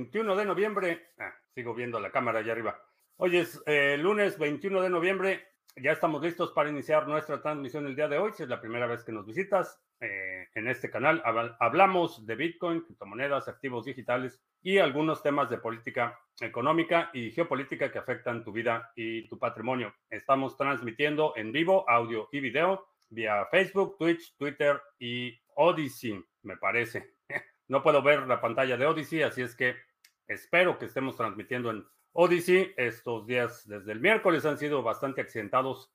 [0.00, 1.10] 21 de noviembre.
[1.18, 2.82] Ah, sigo viendo la cámara allá arriba.
[3.16, 5.44] Hoy es eh, lunes 21 de noviembre.
[5.76, 8.32] Ya estamos listos para iniciar nuestra transmisión el día de hoy.
[8.32, 11.22] Si es la primera vez que nos visitas eh, en este canal,
[11.60, 17.98] hablamos de Bitcoin, criptomonedas, activos digitales y algunos temas de política económica y geopolítica que
[17.98, 19.94] afectan tu vida y tu patrimonio.
[20.08, 27.16] Estamos transmitiendo en vivo audio y video vía Facebook, Twitch, Twitter y Odyssey, me parece.
[27.68, 29.76] No puedo ver la pantalla de Odyssey, así es que
[30.30, 32.72] espero que estemos transmitiendo en Odyssey.
[32.76, 35.90] Estos días desde el miércoles han sido bastante accidentados.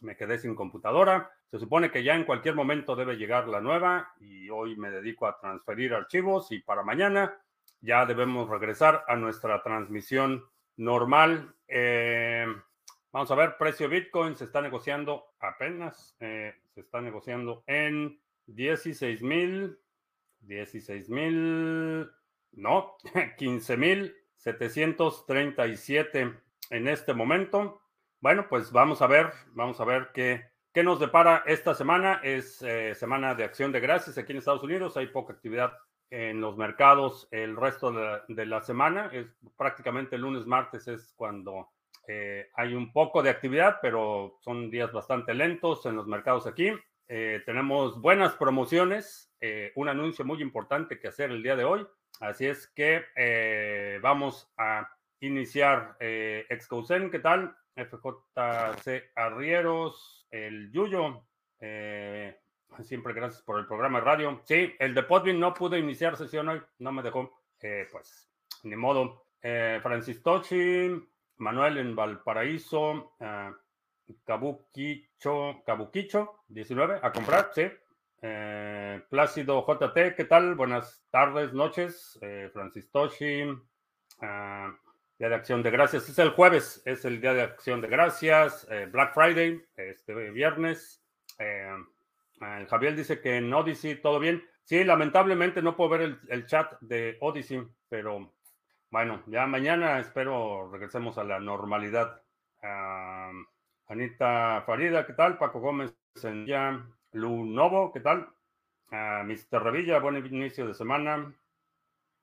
[0.00, 1.30] Me quedé sin computadora.
[1.50, 5.26] Se supone que ya en cualquier momento debe llegar la nueva y hoy me dedico
[5.26, 7.40] a transferir archivos y para mañana
[7.80, 10.44] ya debemos regresar a nuestra transmisión
[10.76, 11.54] normal.
[11.68, 12.46] Eh,
[13.12, 19.22] vamos a ver, precio Bitcoin se está negociando apenas, eh, se está negociando en 16
[19.22, 19.78] mil
[20.46, 22.10] 16 mil,
[22.56, 22.96] no,
[23.38, 26.34] 15 mil 737
[26.70, 27.80] en este momento.
[28.20, 32.20] Bueno, pues vamos a ver, vamos a ver qué, qué nos depara esta semana.
[32.22, 34.96] Es eh, semana de acción de gracias aquí en Estados Unidos.
[34.96, 35.72] Hay poca actividad
[36.10, 37.92] en los mercados el resto
[38.28, 39.10] de la, semana.
[39.12, 39.26] Es
[39.56, 41.70] prácticamente lunes, martes es cuando
[42.06, 46.72] eh, hay un poco de actividad, pero son días bastante lentos en los mercados aquí.
[47.08, 51.86] Eh, tenemos buenas promociones, eh, un anuncio muy importante que hacer el día de hoy.
[52.20, 54.88] Así es que eh, vamos a
[55.20, 57.54] iniciar eh, Excousen, ¿qué tal?
[57.74, 61.22] FJC Arrieros, el Yuyo.
[62.82, 64.40] siempre gracias por el programa de radio.
[64.44, 67.38] Sí, el de Podbean no pudo iniciar sesión hoy, no me dejó.
[67.58, 68.30] pues,
[68.62, 69.26] ni modo.
[69.40, 70.90] Francis Tochi,
[71.36, 73.12] Manuel en Valparaíso.
[73.20, 73.52] Ah,
[74.24, 77.68] Kabukicho, Kabukicho, 19, a comprar, sí.
[78.28, 80.56] Eh, Plácido JT, ¿qué tal?
[80.56, 82.18] Buenas tardes, noches.
[82.22, 83.44] Eh, Francis Toshi,
[84.20, 84.76] ah,
[85.16, 86.08] Día de Acción de Gracias.
[86.08, 88.66] Es el jueves, es el Día de Acción de Gracias.
[88.68, 91.04] Eh, Black Friday, este viernes.
[92.68, 94.44] Javier dice que en Odyssey todo bien.
[94.64, 98.34] Sí, lamentablemente no puedo ver el, chat de Odyssey, pero
[98.90, 102.20] bueno, ya mañana espero regresemos a la normalidad.
[103.86, 105.38] Anita Farida, ¿qué tal?
[105.38, 105.96] Paco Gómez
[106.46, 106.84] ya.
[107.12, 108.28] Lu Novo, ¿qué tal?
[108.90, 109.62] Uh, Mr.
[109.62, 111.34] Revilla, buen inicio de semana.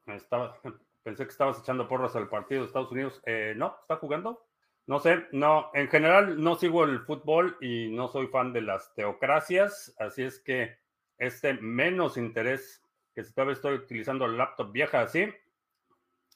[0.05, 0.57] Estaba,
[1.03, 3.21] pensé que estabas echando porras al partido de Estados Unidos.
[3.25, 4.45] Eh, no, ¿está jugando?
[4.85, 8.93] No sé, no, en general no sigo el fútbol y no soy fan de las
[8.95, 10.77] teocracias, así es que
[11.17, 12.83] este menos interés
[13.15, 15.33] que si todavía estoy utilizando el laptop vieja así,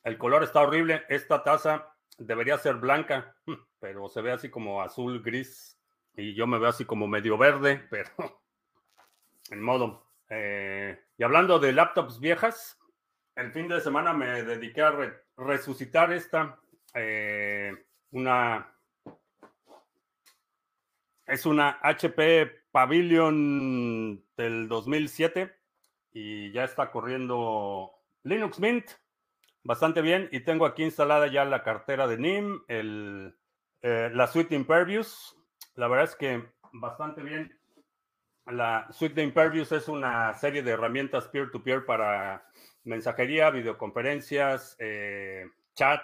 [0.03, 3.35] el color está horrible, esta taza debería ser blanca,
[3.79, 5.76] pero se ve así como azul gris
[6.17, 8.41] y yo me veo así como medio verde, pero
[9.51, 10.05] en modo.
[10.29, 12.77] Eh, y hablando de laptops viejas,
[13.35, 14.93] el fin de semana me dediqué a
[15.37, 16.59] resucitar esta,
[16.93, 17.71] eh,
[18.11, 18.73] una,
[21.25, 25.55] es una HP Pavilion del 2007
[26.11, 27.91] y ya está corriendo
[28.23, 28.89] Linux Mint
[29.63, 33.37] bastante bien y tengo aquí instalada ya la cartera de NIM, el,
[33.81, 35.36] eh, la suite Impervious.
[35.77, 36.43] La verdad es que
[36.73, 37.55] bastante bien.
[38.47, 42.47] La suite de Impervious es una serie de herramientas peer-to-peer para
[42.83, 45.45] mensajería, videoconferencias, eh,
[45.75, 46.01] chat,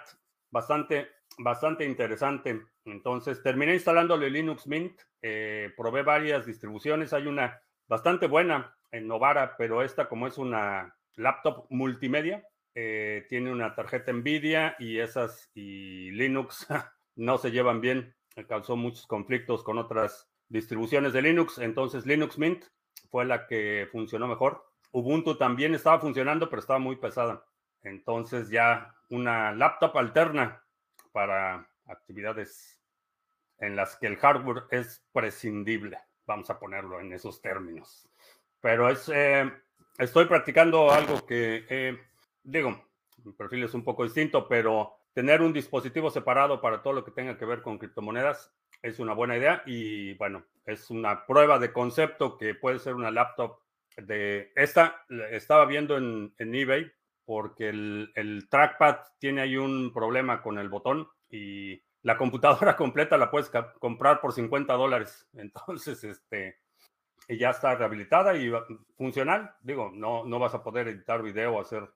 [0.52, 1.08] bastante,
[1.38, 2.62] bastante interesante.
[2.84, 9.56] Entonces, terminé instalándole Linux Mint, eh, probé varias distribuciones, hay una bastante buena en Novara,
[9.58, 12.46] pero esta como es una laptop multimedia,
[12.76, 16.68] eh, tiene una tarjeta Nvidia y esas y Linux
[17.16, 18.14] no se llevan bien.
[18.48, 21.58] Causó muchos conflictos con otras distribuciones de Linux.
[21.58, 22.64] Entonces Linux Mint
[23.10, 24.64] fue la que funcionó mejor.
[24.92, 27.44] Ubuntu también estaba funcionando, pero estaba muy pesada.
[27.82, 30.64] Entonces ya una laptop alterna
[31.12, 32.80] para actividades
[33.58, 35.98] en las que el hardware es prescindible.
[36.26, 38.08] Vamos a ponerlo en esos términos.
[38.60, 39.52] Pero es, eh,
[39.98, 41.98] estoy practicando algo que
[42.44, 42.84] digo,
[43.24, 47.12] mi perfil es un poco distinto, pero tener un dispositivo separado para todo lo que
[47.12, 48.52] tenga que ver con criptomonedas
[48.82, 53.10] es una buena idea y bueno, es una prueba de concepto que puede ser una
[53.10, 53.60] laptop
[53.96, 56.90] de esta, estaba viendo en, eBay
[57.24, 63.16] porque el, el, trackpad tiene ahí un problema con el botón y la computadora completa
[63.16, 65.26] la puedes comprar por 50 dólares.
[65.32, 66.58] Entonces, este,
[67.28, 68.52] y ya está rehabilitada y
[68.96, 69.54] funcional.
[69.62, 71.88] Digo, no, no vas a poder editar video o hacer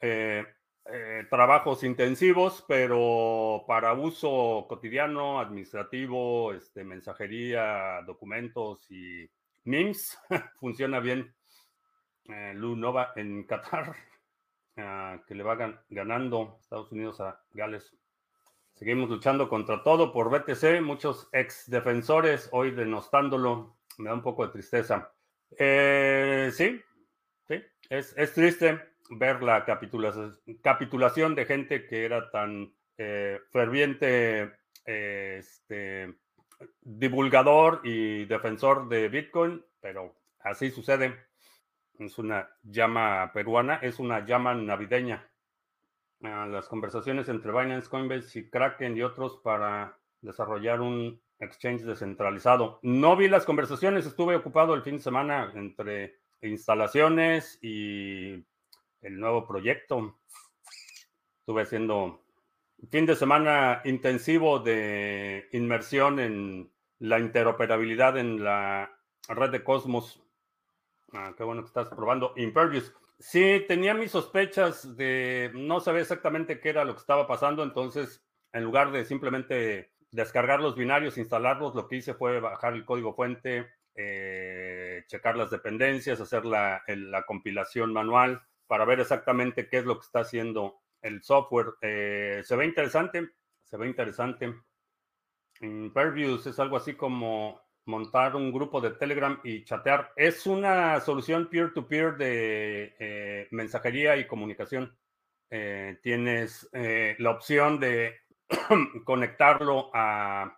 [0.00, 0.44] eh,
[0.86, 9.28] eh, trabajos intensivos, pero para uso cotidiano, administrativo, este, mensajería, documentos y
[9.64, 10.18] memes,
[10.60, 11.34] funciona bien.
[12.26, 13.94] Eh, Lu Nova en Qatar.
[14.74, 15.56] que le va
[15.88, 17.96] ganando Estados Unidos a Gales.
[18.74, 23.76] Seguimos luchando contra todo por BTC, muchos ex defensores hoy denostándolo.
[23.98, 25.12] Me da un poco de tristeza.
[25.56, 26.82] Eh, sí,
[27.46, 34.52] sí, es, es, triste ver la capitulación, de gente que era tan eh, ferviente
[34.84, 36.14] este,
[36.80, 41.14] divulgador y defensor de Bitcoin, pero así sucede.
[41.98, 45.28] Es una llama peruana, es una llama navideña.
[46.22, 52.80] Ah, las conversaciones entre Binance, Coinbase y Kraken y otros para desarrollar un exchange descentralizado.
[52.82, 58.44] No vi las conversaciones, estuve ocupado el fin de semana entre instalaciones y
[59.04, 60.18] el nuevo proyecto.
[61.40, 62.24] Estuve haciendo
[62.90, 68.90] fin de semana intensivo de inmersión en la interoperabilidad en la
[69.28, 70.22] red de Cosmos.
[71.12, 72.92] Ah, qué bueno que estás probando Impervious.
[73.18, 78.24] Sí, tenía mis sospechas de no sabía exactamente qué era lo que estaba pasando, entonces
[78.52, 83.14] en lugar de simplemente descargar los binarios, instalarlos, lo que hice fue bajar el código
[83.14, 88.42] fuente, eh, checar las dependencias, hacer la, la, compilación manual
[88.74, 91.74] para ver exactamente qué es lo que está haciendo el software.
[91.80, 93.30] Eh, se ve interesante,
[93.62, 94.52] se ve interesante.
[95.60, 100.10] Impervious es algo así como montar un grupo de Telegram y chatear.
[100.16, 104.98] Es una solución peer-to-peer de eh, mensajería y comunicación.
[105.50, 108.22] Eh, tienes eh, la opción de
[109.04, 110.52] conectarlo a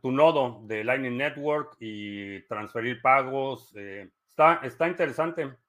[0.00, 3.76] tu, nodo de Lightning Network y transferir pagos.
[3.76, 5.59] está, está interesante.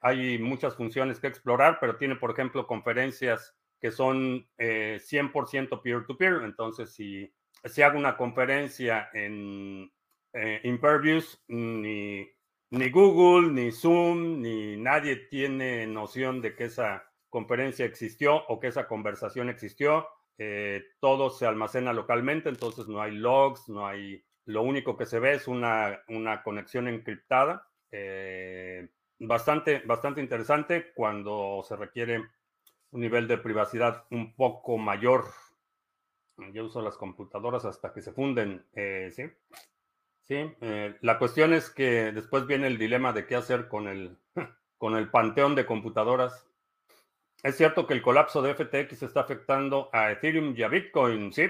[0.00, 6.42] Hay muchas funciones que explorar, pero tiene, por ejemplo, conferencias que son 100% peer-to-peer.
[6.44, 7.32] Entonces, si
[7.64, 9.90] si hago una conferencia en
[10.32, 12.26] eh, Impervious, ni,
[12.70, 18.68] ni Google, ni Zoom, ni nadie tiene noción de que esa conferencia existió o que
[18.68, 20.06] esa conversación existió.
[20.38, 24.24] Eh, todo se almacena localmente, entonces no hay logs, no hay...
[24.46, 27.68] Lo único que se ve es una, una conexión encriptada.
[27.92, 28.88] Eh,
[29.20, 32.18] bastante, bastante interesante cuando se requiere
[32.90, 35.24] un nivel de privacidad un poco mayor
[36.52, 39.24] yo uso las computadoras hasta que se funden, eh, ¿sí?
[40.22, 44.16] Sí, eh, la cuestión es que después viene el dilema de qué hacer con el,
[44.78, 46.46] con el panteón de computadoras.
[47.42, 51.48] Es cierto que el colapso de FTX está afectando a Ethereum y a Bitcoin, sí.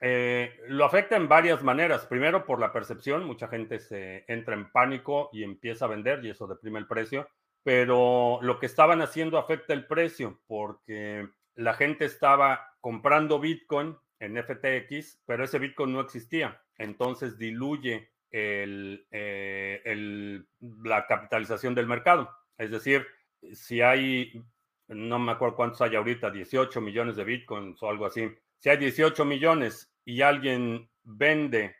[0.00, 2.06] Eh, lo afecta en varias maneras.
[2.06, 6.30] Primero, por la percepción, mucha gente se entra en pánico y empieza a vender y
[6.30, 7.28] eso deprime el precio.
[7.62, 14.36] Pero lo que estaban haciendo afecta el precio porque la gente estaba comprando Bitcoin en
[14.36, 16.62] FTX, pero ese Bitcoin no existía.
[16.76, 19.04] Entonces diluye eh,
[20.60, 22.30] la capitalización del mercado.
[22.56, 23.06] Es decir,
[23.52, 24.32] si hay,
[24.88, 28.28] no me acuerdo cuántos hay ahorita, 18 millones de Bitcoins o algo así.
[28.58, 31.76] Si hay 18 millones y alguien vende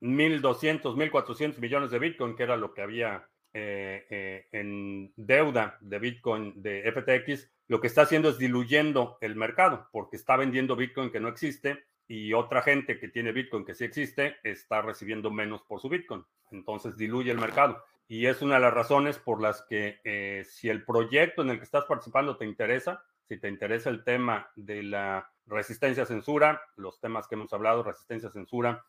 [0.00, 5.98] 1.200, 1.400 millones de Bitcoin, que era lo que había eh, eh, en deuda de
[5.98, 11.10] Bitcoin de FTX, lo que está haciendo es diluyendo el mercado, porque está vendiendo Bitcoin
[11.10, 15.62] que no existe y otra gente que tiene Bitcoin que sí existe está recibiendo menos
[15.62, 16.24] por su Bitcoin.
[16.50, 17.82] Entonces diluye el mercado.
[18.08, 21.58] Y es una de las razones por las que eh, si el proyecto en el
[21.58, 26.60] que estás participando te interesa, si te interesa el tema de la resistencia a censura,
[26.76, 28.84] los temas que hemos hablado, resistencia a censura,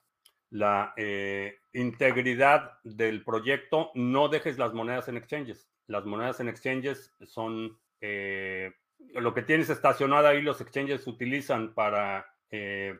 [0.50, 5.70] la eh, integridad del proyecto, no dejes las monedas en exchanges.
[5.88, 8.74] Las monedas en exchanges son eh,
[9.14, 12.98] lo que tienes estacionado ahí, los exchanges utilizan para eh,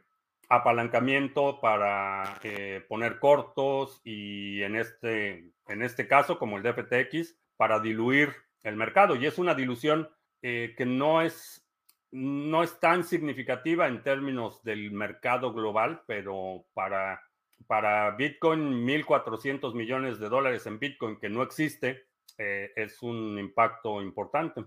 [0.50, 2.40] apalancamiento, para
[2.88, 8.34] poner cortos y en este, en este caso, como el DFTX, para diluir
[8.64, 9.16] el mercado.
[9.16, 10.10] Y es una dilución
[10.42, 11.67] que no es,
[12.18, 17.22] no es tan significativa en términos del mercado global, pero para
[17.66, 22.08] para Bitcoin, 1.400 millones de dólares en Bitcoin que no existe,
[22.38, 24.64] eh, es un impacto importante.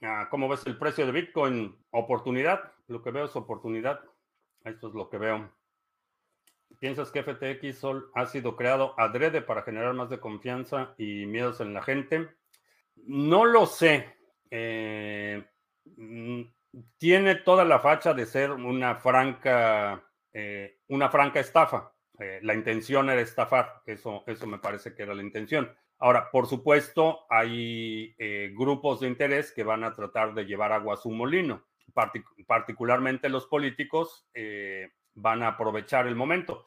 [0.00, 1.76] Ah, ¿Cómo ves el precio de Bitcoin?
[1.90, 2.72] Oportunidad.
[2.88, 4.00] Lo que veo es oportunidad.
[4.64, 5.52] Esto es lo que veo.
[6.80, 7.84] ¿Piensas que FTX
[8.14, 12.28] ha sido creado adrede para generar más de confianza y miedos en la gente?
[12.96, 14.16] No lo sé.
[14.54, 15.42] Eh,
[15.96, 16.42] mm,
[16.98, 21.94] tiene toda la facha de ser una franca eh, una franca estafa.
[22.18, 25.74] Eh, la intención era estafar, eso, eso me parece que era la intención.
[25.98, 28.14] Ahora, por supuesto, hay
[28.54, 31.64] grupos de interés que van a tratar de llevar agua a su molino.
[32.46, 34.26] particularmente los políticos
[35.14, 36.66] van a aprovechar el momento.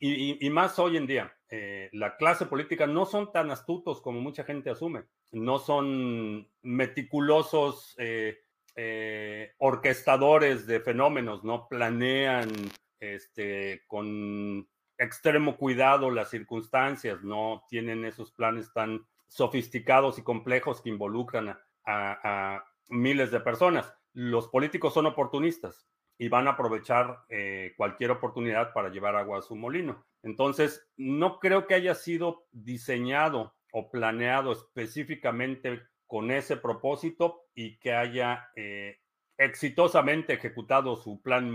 [0.00, 4.42] Y, más hoy en día, eh, la clase política no son tan astutos como mucha
[4.42, 8.40] gente asume, no son meticulosos eh,
[8.74, 12.50] eh, orquestadores de fenómenos, no planean
[12.98, 14.68] este, con
[14.98, 22.64] extremo cuidado las circunstancias, no tienen esos planes tan sofisticados y complejos que involucran a
[22.88, 23.94] miles de personas.
[24.12, 25.86] Los políticos son oportunistas
[26.18, 30.04] y van a aprovechar eh, cualquier oportunidad para llevar agua a su molino.
[30.22, 37.92] Entonces, no creo que haya sido diseñado o planeado específicamente con ese propósito y que
[37.92, 39.00] haya eh,
[39.36, 41.50] exitosamente ejecutado su plan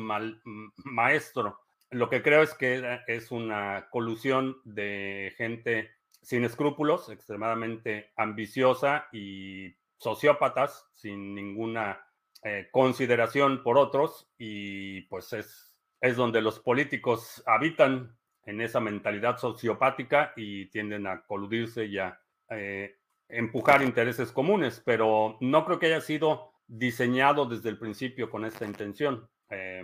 [0.83, 1.59] maestro.
[1.91, 9.75] Lo que creo es que es una colusión de gente sin escrúpulos, extremadamente ambiciosa y
[9.97, 12.05] sociópatas, sin ninguna
[12.41, 18.15] eh, consideración por otros y pues es, es donde los políticos habitan
[18.45, 22.17] en esa mentalidad sociopática y tienden a coludirse y a
[22.49, 22.95] eh,
[23.27, 28.65] empujar intereses comunes, pero no creo que haya sido diseñado desde el principio con esta
[28.65, 29.29] intención.
[29.49, 29.81] Eh,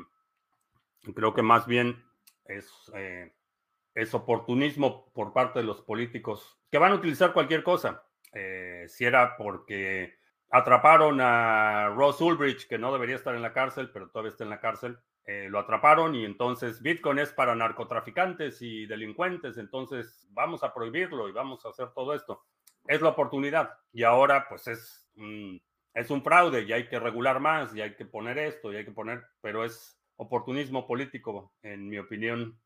[1.14, 2.06] creo que más bien
[2.46, 2.72] es,
[3.94, 8.06] es oportunismo por parte de los políticos que van a utilizar cualquier cosa.
[8.88, 14.10] si era porque atraparon a Ross Ulbricht, que no debería estar en la cárcel, pero
[14.10, 14.98] todavía está en la cárcel.
[15.28, 21.28] Eh, lo atraparon y entonces Bitcoin es para narcotraficantes y delincuentes, entonces vamos a prohibirlo
[21.28, 22.44] y vamos a hacer todo esto.
[22.88, 25.10] Es la oportunidad y ahora pues es,
[25.96, 28.86] es un fraude y hay que regular más y hay que poner esto y hay
[28.86, 32.60] que poner, pero es oportunismo político, en mi opinión.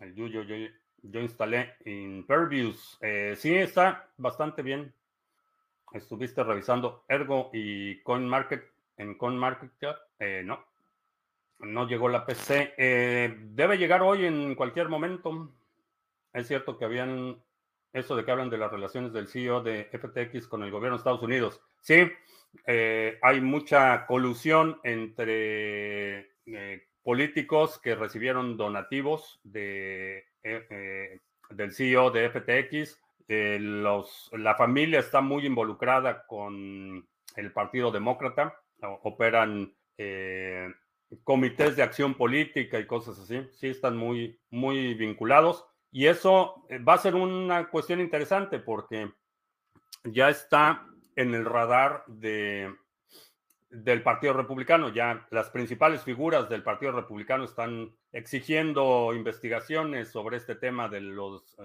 [0.00, 0.56] El Yuyo, yo,
[1.02, 2.96] yo instalé en Purviews.
[3.02, 4.94] Eh, sí, está bastante bien
[5.92, 8.64] estuviste revisando Ergo y CoinMarket
[8.96, 9.96] en CoinMarketCap.
[10.18, 10.64] Eh, no,
[11.60, 12.74] no llegó la PC.
[12.76, 15.52] Eh, debe llegar hoy en cualquier momento.
[16.32, 17.42] Es cierto que habían
[17.92, 21.00] eso de que hablan de las relaciones del CEO de FTX con el gobierno de
[21.00, 21.62] Estados Unidos.
[21.80, 22.10] Sí,
[22.66, 26.30] eh, hay mucha colusión entre
[27.02, 36.26] políticos que recibieron donativos de, del CEO de FTX eh, la familia está muy involucrada
[36.26, 37.06] con
[37.36, 38.54] el Partido Demócrata,
[39.02, 40.72] operan eh,
[41.24, 45.64] comités de acción política y cosas así, sí están muy, muy vinculados.
[45.90, 49.10] Y eso eh, va a ser una cuestión interesante porque
[50.04, 52.74] ya está en el radar de,
[53.70, 54.90] del Partido Republicano.
[54.90, 61.56] Ya las principales figuras del Partido Republicano están exigiendo investigaciones sobre este tema de los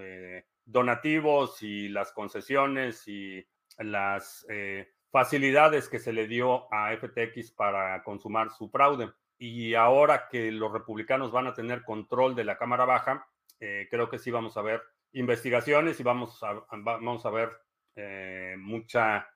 [0.66, 3.46] donativos y las concesiones y
[3.78, 9.12] las eh, facilidades que se le dio a FTX para consumar su fraude.
[9.38, 13.28] Y ahora que los republicanos van a tener control de la Cámara Baja,
[13.60, 14.82] eh, creo que sí vamos a ver
[15.14, 17.50] investigaciones y vamos a, vamos a ver
[17.96, 19.28] eh, mucha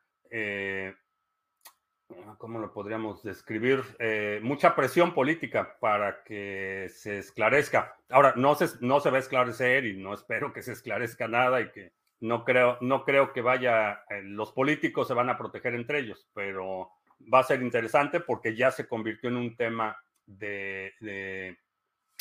[2.38, 3.84] ¿cómo lo podríamos describir?
[4.00, 7.98] Eh, mucha presión política para que se esclarezca.
[8.10, 11.62] Ahora, no se, no se va a esclarecer y no espero que se esclarezca nada
[11.62, 15.76] y que no creo, no creo que vaya, eh, los políticos se van a proteger
[15.76, 16.92] entre ellos, pero
[17.34, 21.58] va a ser interesante porque ya se convirtió en un tema de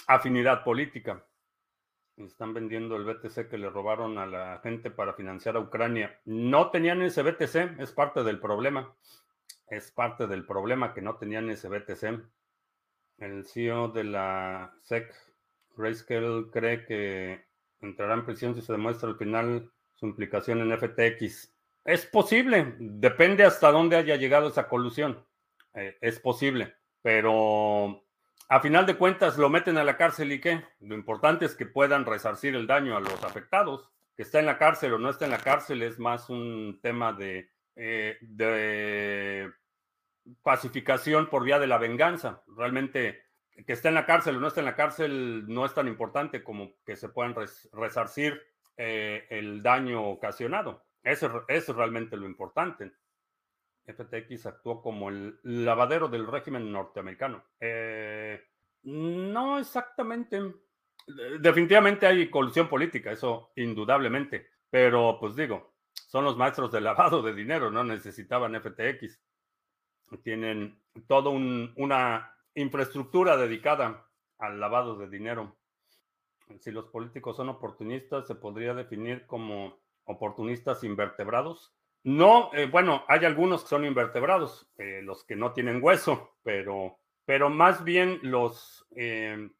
[0.06, 1.24] afinidad política.
[2.16, 6.20] Están vendiendo el BTC que le robaron a la gente para financiar a Ucrania.
[6.24, 8.94] No tenían ese BTC, es parte del problema
[9.68, 12.22] es parte del problema que no tenían ese BTC.
[13.18, 15.14] El CEO de la SEC,
[15.76, 17.46] Grayscale, cree que
[17.80, 21.52] entrará en prisión si se demuestra al final su implicación en FTX.
[21.84, 25.24] Es posible, depende hasta dónde haya llegado esa colusión.
[25.74, 28.04] Eh, es posible, pero
[28.48, 30.64] a final de cuentas lo meten a la cárcel y qué.
[30.80, 33.90] Lo importante es que puedan resarcir el daño a los afectados.
[34.16, 37.12] Que está en la cárcel o no está en la cárcel es más un tema
[37.12, 39.52] de eh, de
[40.42, 42.42] pacificación por vía de la venganza.
[42.56, 43.24] Realmente
[43.66, 46.42] que esté en la cárcel o no esté en la cárcel no es tan importante
[46.42, 47.34] como que se puedan
[47.72, 48.42] resarcir
[48.76, 50.84] eh, el daño ocasionado.
[51.02, 52.92] Eso, es realmente lo importante.
[53.86, 57.44] FTX actuó como el lavadero del régimen norteamericano.
[57.60, 58.42] Eh,
[58.84, 60.40] no exactamente.
[61.40, 64.48] Definitivamente hay colusión política, eso indudablemente.
[64.70, 65.73] Pero pues digo,
[66.14, 69.20] son los maestros de lavado de dinero, no necesitaban FTX.
[70.22, 74.06] Tienen toda una infraestructura dedicada
[74.38, 75.56] al lavado de dinero.
[76.60, 81.74] Si los políticos son oportunistas, se podría definir como oportunistas invertebrados.
[82.04, 86.96] No, eh, bueno, hay algunos que son invertebrados, eh, los que no tienen hueso, pero,
[87.24, 89.50] pero más bien los, eh,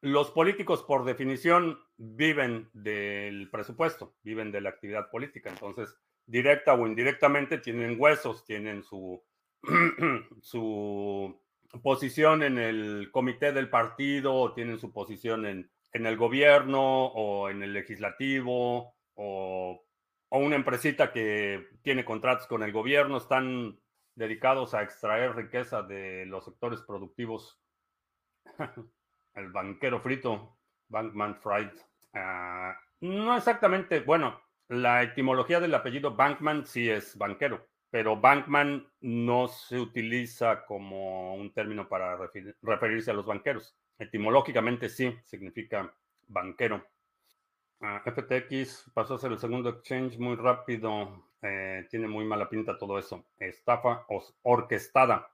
[0.00, 5.50] los políticos, por definición, viven del presupuesto, viven de la actividad política.
[5.50, 9.22] Entonces, directa o indirectamente, tienen huesos, tienen su,
[10.40, 11.40] su
[11.82, 17.62] posición en el comité del partido, tienen su posición en, en el gobierno o en
[17.62, 19.84] el legislativo o,
[20.28, 23.80] o una empresita que tiene contratos con el gobierno, están
[24.14, 27.60] dedicados a extraer riqueza de los sectores productivos.
[29.38, 30.56] el banquero frito,
[30.88, 31.70] Bankman Fried.
[32.14, 39.48] Ah, no exactamente, bueno, la etimología del apellido Bankman sí es banquero, pero Bankman no
[39.48, 42.18] se utiliza como un término para
[42.62, 43.76] referirse a los banqueros.
[43.98, 45.92] Etimológicamente sí, significa
[46.26, 46.86] banquero.
[47.80, 51.24] Ah, FTX pasó a ser el segundo exchange muy rápido.
[51.42, 53.24] Eh, tiene muy mala pinta todo eso.
[53.38, 54.04] Estafa
[54.42, 55.30] orquestada.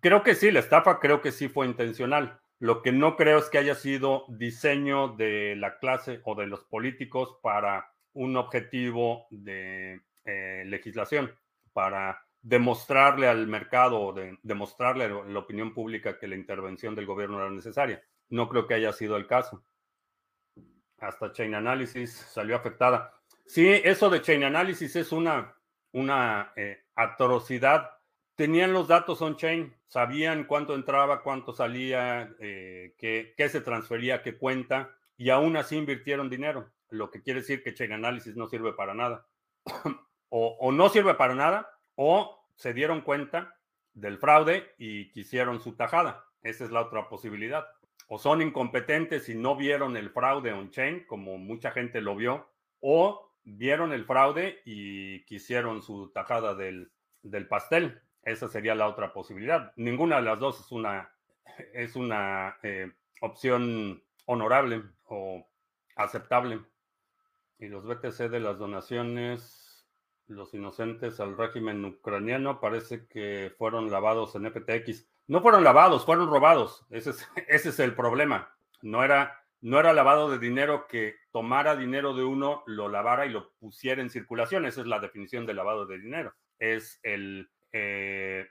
[0.00, 2.40] Creo que sí, la estafa creo que sí fue intencional.
[2.58, 6.64] Lo que no creo es que haya sido diseño de la clase o de los
[6.64, 11.34] políticos para un objetivo de eh, legislación,
[11.74, 17.04] para demostrarle al mercado o de, demostrarle a la opinión pública que la intervención del
[17.04, 18.02] gobierno era necesaria.
[18.30, 19.62] No creo que haya sido el caso.
[20.98, 23.12] Hasta Chain Analysis salió afectada.
[23.44, 25.54] Sí, eso de Chain Analysis es una,
[25.92, 27.95] una eh, atrocidad
[28.36, 34.94] tenían los datos on-chain, sabían cuánto entraba, cuánto salía, eh, qué, se transfería, qué cuenta,
[35.16, 38.94] y aún así invirtieron dinero, lo que quiere decir que Chain Analysis no sirve para
[38.94, 39.26] nada.
[40.28, 43.56] o, o no sirve para nada, o se dieron cuenta
[43.94, 46.24] del fraude y quisieron su tajada.
[46.42, 47.66] Esa es la otra posibilidad.
[48.08, 52.46] O son incompetentes y no vieron el fraude on-chain, como mucha gente lo vio,
[52.80, 58.02] o vieron el fraude y quisieron su tajada del, del pastel.
[58.26, 59.72] Esa sería la otra posibilidad.
[59.76, 61.12] Ninguna de las dos es una,
[61.72, 65.46] es una eh, opción honorable o
[65.94, 66.60] aceptable.
[67.60, 69.86] Y los BTC de las donaciones,
[70.26, 75.06] los inocentes al régimen ucraniano, parece que fueron lavados en FTX.
[75.28, 76.84] No fueron lavados, fueron robados.
[76.90, 78.52] Ese es, ese es el problema.
[78.82, 83.30] No era, no era lavado de dinero que tomara dinero de uno, lo lavara y
[83.30, 84.66] lo pusiera en circulación.
[84.66, 86.34] Esa es la definición de lavado de dinero.
[86.58, 88.46] Es el eh,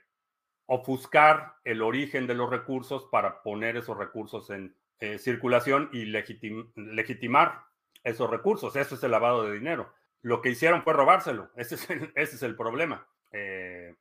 [0.66, 7.64] ofuscar el origen de los recursos para poner esos recursos en eh, circulación y legitimar
[8.02, 8.74] esos recursos.
[8.76, 9.92] Eso es el lavado de dinero.
[10.22, 11.50] Lo que hicieron fue robárselo.
[11.56, 11.76] Ese
[12.14, 13.06] es el, problema.
[13.32, 13.94] Eh,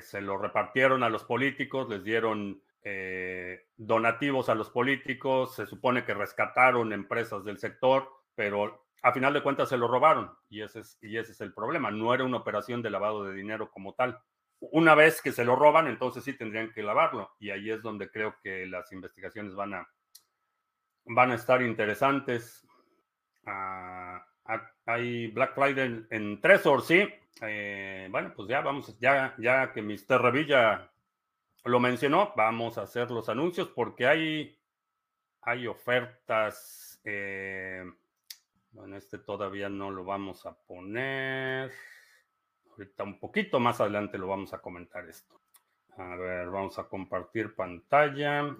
[0.00, 2.62] se lo repartieron a los políticos, les dieron
[3.76, 9.42] donativos a los políticos, se supone que rescataron empresas del sector, pero a final de
[9.42, 11.90] cuentas se lo robaron y ese, es, y ese es el problema.
[11.90, 14.18] No era una operación de lavado de dinero como tal.
[14.60, 18.10] Una vez que se lo roban, entonces sí tendrían que lavarlo y ahí es donde
[18.10, 19.88] creo que las investigaciones van a,
[21.06, 22.66] van a estar interesantes.
[23.46, 24.22] Ah,
[24.84, 27.08] hay Black Friday en, en Tresor, sí.
[27.42, 30.20] Eh, bueno, pues ya vamos, ya, ya que Mr.
[30.20, 30.90] Revilla
[31.64, 34.58] lo mencionó, vamos a hacer los anuncios porque hay,
[35.42, 37.00] hay ofertas.
[37.04, 37.84] Eh,
[38.72, 41.72] bueno, este todavía no lo vamos a poner.
[42.70, 45.40] Ahorita un poquito más adelante lo vamos a comentar esto.
[45.96, 48.56] A ver, vamos a compartir pantalla.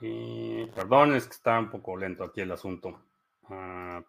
[0.00, 3.02] Y perdón, es que está un poco lento aquí el asunto.
[3.48, 4.02] Ah,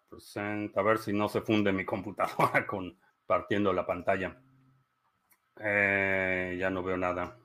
[0.74, 2.96] a ver si no se funde mi computadora con
[3.26, 4.40] partiendo la pantalla.
[5.58, 7.36] Eh, ya no veo nada.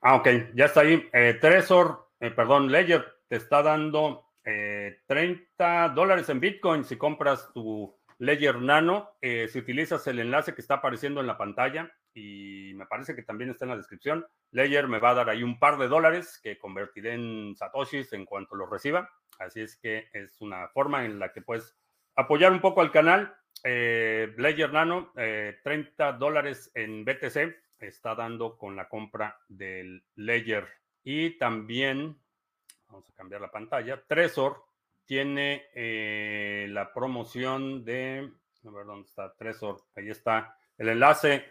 [0.00, 1.08] Ah, ok, ya está ahí.
[1.12, 7.50] Eh, Tresor, eh, perdón, Ledger te está dando 30 eh, dólares en Bitcoin si compras
[7.52, 9.10] tu Ledger Nano.
[9.20, 13.22] Eh, si utilizas el enlace que está apareciendo en la pantalla y me parece que
[13.22, 16.40] también está en la descripción, Ledger me va a dar ahí un par de dólares
[16.42, 19.10] que convertiré en satoshis en cuanto los reciba.
[19.38, 21.76] Así es que es una forma en la que puedes
[22.16, 23.34] apoyar un poco al canal.
[23.64, 30.68] Eh, Ledger Nano, 30 dólares en BTC está dando con la compra del Ledger.
[31.02, 32.18] Y también
[32.90, 34.02] Vamos a cambiar la pantalla.
[34.06, 34.64] Tresor
[35.04, 38.30] tiene eh, la promoción de,
[38.64, 41.50] a ver dónde está Tresor, ahí está el enlace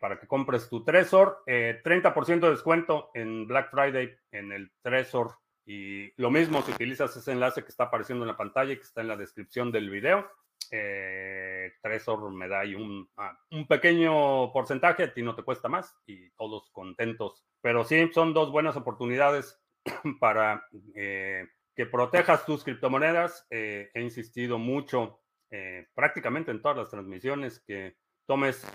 [0.00, 5.32] para que compres tu Tresor, 30% eh, de descuento en Black Friday en el Tresor
[5.66, 8.82] y lo mismo si utilizas ese enlace que está apareciendo en la pantalla y que
[8.82, 10.30] está en la descripción del video.
[10.70, 15.68] Eh, Tresor me da ahí un, ah, un pequeño porcentaje, a ti no te cuesta
[15.68, 17.44] más y todos contentos.
[17.60, 19.63] Pero sí, son dos buenas oportunidades
[20.20, 23.46] para eh, que protejas tus criptomonedas.
[23.50, 25.20] Eh, he insistido mucho
[25.50, 28.66] eh, prácticamente en todas las transmisiones que tomes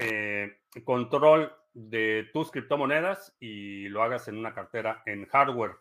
[0.84, 5.78] control de tus criptomonedas y lo hagas en una cartera en hardware.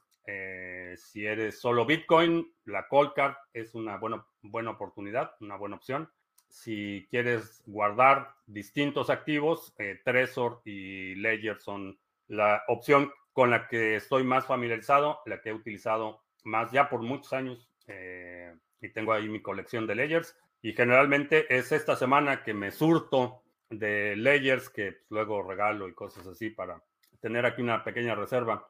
[0.96, 6.10] si eres solo Bitcoin, la Coldcard es una buena, buena oportunidad, una buena opción.
[6.48, 14.24] Si quieres guardar distintos activos, Trezor y Ledger son la opción con la que estoy
[14.24, 19.28] más familiarizado, la que he utilizado más ya por muchos años eh, y tengo ahí
[19.28, 20.36] mi colección de layers.
[20.60, 26.26] Y generalmente es esta semana que me surto de layers que luego regalo y cosas
[26.26, 26.82] así para
[27.20, 28.68] tener aquí una pequeña reserva.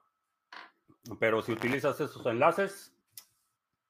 [1.18, 2.94] Pero si utilizas esos enlaces,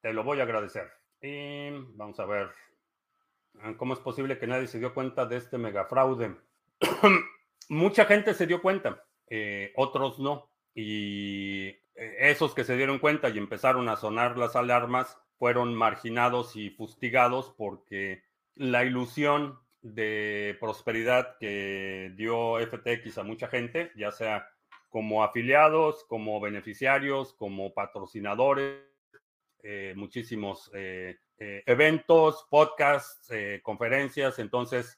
[0.01, 0.93] te lo voy a agradecer.
[1.21, 2.51] Y vamos a ver
[3.79, 6.37] cómo es posible que nadie se dio cuenta de este mega fraude.
[7.69, 10.48] Mucha gente se dio cuenta, eh, otros no.
[10.81, 16.55] Y eh, esos que se dieron cuenta y empezaron a sonar las alarmas fueron marginados
[16.55, 18.23] y fustigados porque
[18.55, 24.49] la ilusión de prosperidad que dio FTX a mucha gente, ya sea
[24.89, 28.81] como afiliados, como beneficiarios, como patrocinadores,
[29.65, 33.29] eh, muchísimos eh, eventos, podcasts,
[33.65, 34.39] conferencias.
[34.39, 34.97] Entonces,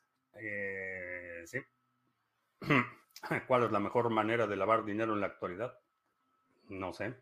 [1.46, 1.58] sí.
[3.46, 5.78] ¿cuál es la mejor manera de lavar dinero en la actualidad?
[6.68, 7.14] No sé.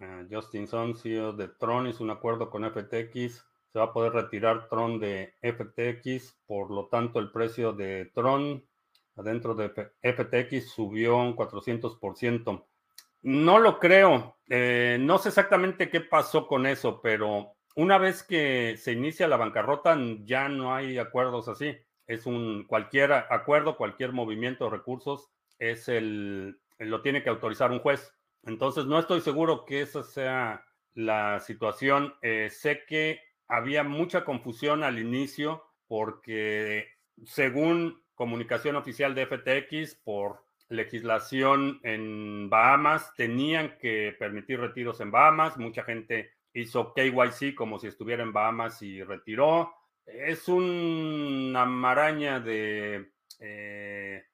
[0.00, 3.44] Uh, Justin Son, CEO de Tron, hizo un acuerdo con FTX.
[3.72, 8.64] Se va a poder retirar Tron de FTX, por lo tanto el precio de Tron
[9.16, 12.64] adentro de FTX subió un 400%.
[13.22, 14.36] No lo creo.
[14.48, 19.36] Eh, no sé exactamente qué pasó con eso, pero una vez que se inicia la
[19.36, 21.76] bancarrota ya no hay acuerdos así.
[22.08, 27.80] Es un cualquier acuerdo, cualquier movimiento de recursos es el lo tiene que autorizar un
[27.80, 28.14] juez.
[28.44, 32.14] Entonces, no estoy seguro que esa sea la situación.
[32.22, 36.88] Eh, sé que había mucha confusión al inicio porque,
[37.24, 45.56] según comunicación oficial de FTX, por legislación en Bahamas, tenían que permitir retiros en Bahamas.
[45.56, 49.72] Mucha gente hizo KYC como si estuviera en Bahamas y retiró.
[50.12, 54.24] Es una maraña de eh,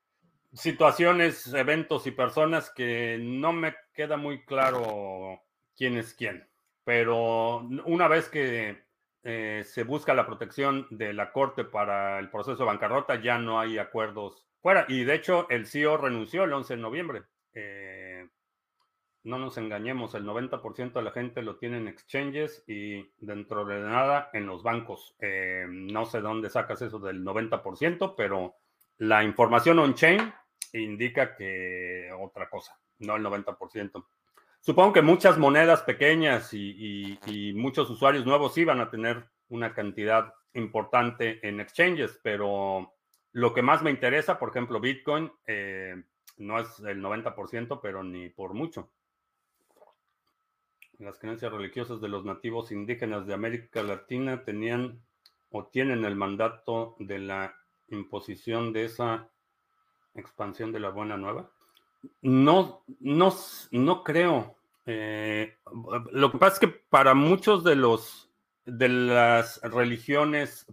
[0.53, 5.43] situaciones, eventos y personas que no me queda muy claro
[5.77, 6.49] quién es quién.
[6.85, 8.85] Pero una vez que
[9.25, 13.59] eh, se busca la protección de la corte para el proceso de bancarrota, ya no
[13.59, 14.85] hay acuerdos fuera.
[14.89, 17.23] Y de hecho, el CEO renunció el 11 de noviembre.
[17.53, 18.29] Eh,
[19.25, 23.81] no nos engañemos, el 90% de la gente lo tiene en exchanges y dentro de
[23.81, 25.17] nada en los bancos.
[25.19, 28.55] Eh, no sé dónde sacas eso del 90%, pero
[28.99, 30.33] la información on-chain
[30.75, 34.05] indica que otra cosa, no el 90%.
[34.61, 41.47] Supongo que muchas monedas pequeñas y, muchos usuarios nuevos iban a tener una cantidad importante
[41.47, 42.95] en exchanges, pero
[43.33, 46.03] lo que más me interesa, por ejemplo, Bitcoin, eh,
[46.37, 48.91] no es el 90%, pero ni por mucho.
[50.99, 55.01] Las creencias religiosas de los nativos indígenas de América Latina tenían
[55.51, 57.55] o tienen el mandato de la
[57.89, 59.29] imposición de esa
[60.15, 61.51] expansión de la buena nueva?
[62.23, 63.35] No, no,
[63.71, 64.57] no creo.
[64.87, 65.57] Eh,
[66.13, 68.31] lo que pasa es que para muchos de los
[68.67, 70.67] de las religiones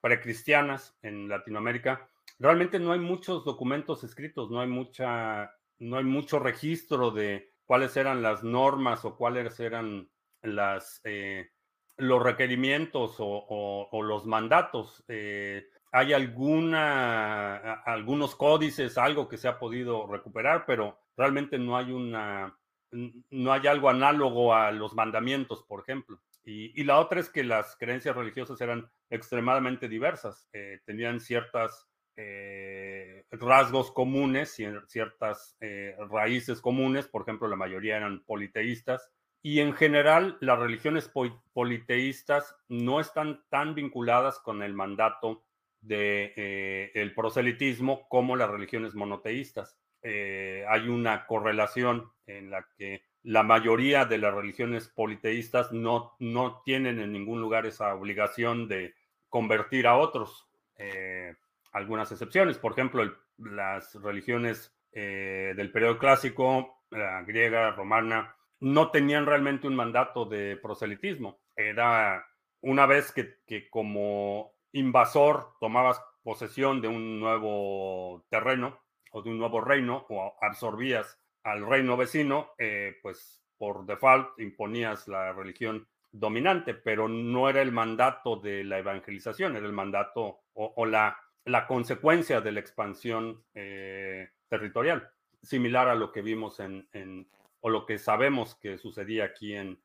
[0.00, 6.40] precristianas en Latinoamérica, realmente no hay muchos documentos escritos, no hay mucha, no hay mucho
[6.40, 10.08] registro de cuáles eran las normas o cuáles eran
[10.42, 11.50] las eh,
[11.96, 15.04] los requerimientos o, los mandatos.
[15.08, 21.92] Eh, hay alguna, algunos códices, algo que se ha podido recuperar, pero realmente no hay
[21.92, 22.58] una,
[22.90, 26.20] no hay algo análogo a los mandamientos, por ejemplo.
[26.46, 33.24] Y, la otra es que las creencias religiosas eran extremadamente diversas, eh, tenían ciertas eh,
[33.30, 39.10] rasgos comunes, ciertas eh, raíces comunes, por ejemplo, la mayoría eran politeístas,
[39.42, 41.10] y en general las religiones
[41.52, 45.44] politeístas no están tan vinculadas con el mandato
[45.82, 49.76] de eh, el proselitismo como las religiones monoteístas.
[50.02, 56.62] Eh, hay una correlación en la que la mayoría de las religiones politeístas no, no
[56.64, 58.94] tienen en ningún lugar esa obligación de
[59.28, 60.46] convertir a otros.
[60.76, 61.34] Eh,
[61.74, 63.04] algunas excepciones, por ejemplo,
[63.36, 71.40] las religiones del periodo clásico, la griega, romana, no tenían realmente un mandato de proselitismo.
[71.56, 72.24] Era
[72.60, 78.80] una vez que, que como invasor tomabas posesión de un nuevo terreno
[79.12, 85.06] o de un nuevo reino o absorbías al reino vecino, eh, pues por default imponías
[85.06, 90.86] la religión dominante, pero no era el mandato de la evangelización, era el mandato o,
[90.86, 95.10] la, la, consecuencia de la expansión eh, territorial,
[95.42, 97.28] similar a lo que vimos en,
[97.60, 99.78] o lo que sabemos que sucedía aquí en,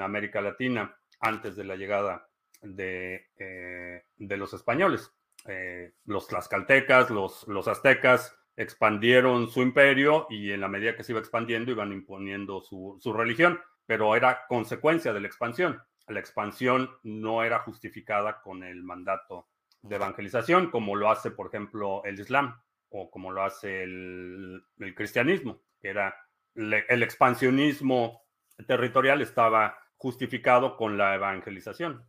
[0.00, 2.28] América Latina antes de la llegada
[2.62, 5.12] de, eh, de los españoles.
[5.48, 11.12] Eh, los tlaxcaltecas, los, los aztecas expandieron su imperio y en la medida que se
[11.12, 15.82] iba expandiendo iban imponiendo su, su religión, pero era consecuencia de la expansión.
[16.08, 19.48] La expansión no era justificada con el mandato
[19.88, 24.62] de evangelización, como lo hace, por ejemplo, el Islam o como lo hace el,
[24.94, 26.14] cristianismo, que era
[26.54, 28.22] el expansionismo
[28.66, 32.08] territorial estaba justificado con la evangelización.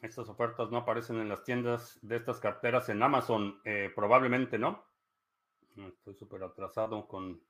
[0.00, 3.60] Estas ofertas no aparecen en las tiendas de estas carteras en Amazon.
[3.64, 4.86] Eh, probablemente no.
[5.76, 7.42] Estoy súper atrasado con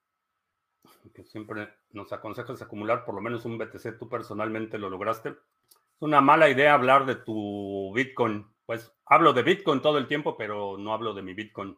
[1.14, 3.98] que siempre nos aconsejas acumular por lo menos un BTC.
[3.98, 5.28] Tú personalmente lo lograste.
[5.30, 8.46] Es una mala idea hablar de tu Bitcoin.
[8.70, 11.76] Pues hablo de Bitcoin todo el tiempo, pero no hablo de mi Bitcoin.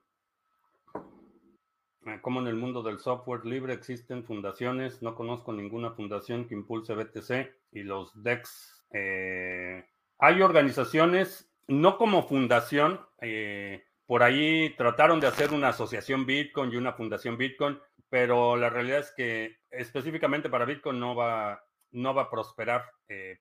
[2.04, 6.54] Eh, como en el mundo del software libre existen fundaciones, no conozco ninguna fundación que
[6.54, 8.84] impulse BTC y los DEX.
[8.92, 9.82] Eh,
[10.18, 16.76] hay organizaciones, no como fundación, eh, por ahí trataron de hacer una asociación Bitcoin y
[16.76, 22.24] una fundación Bitcoin, pero la realidad es que específicamente para Bitcoin no va, no va
[22.24, 22.84] a prosperar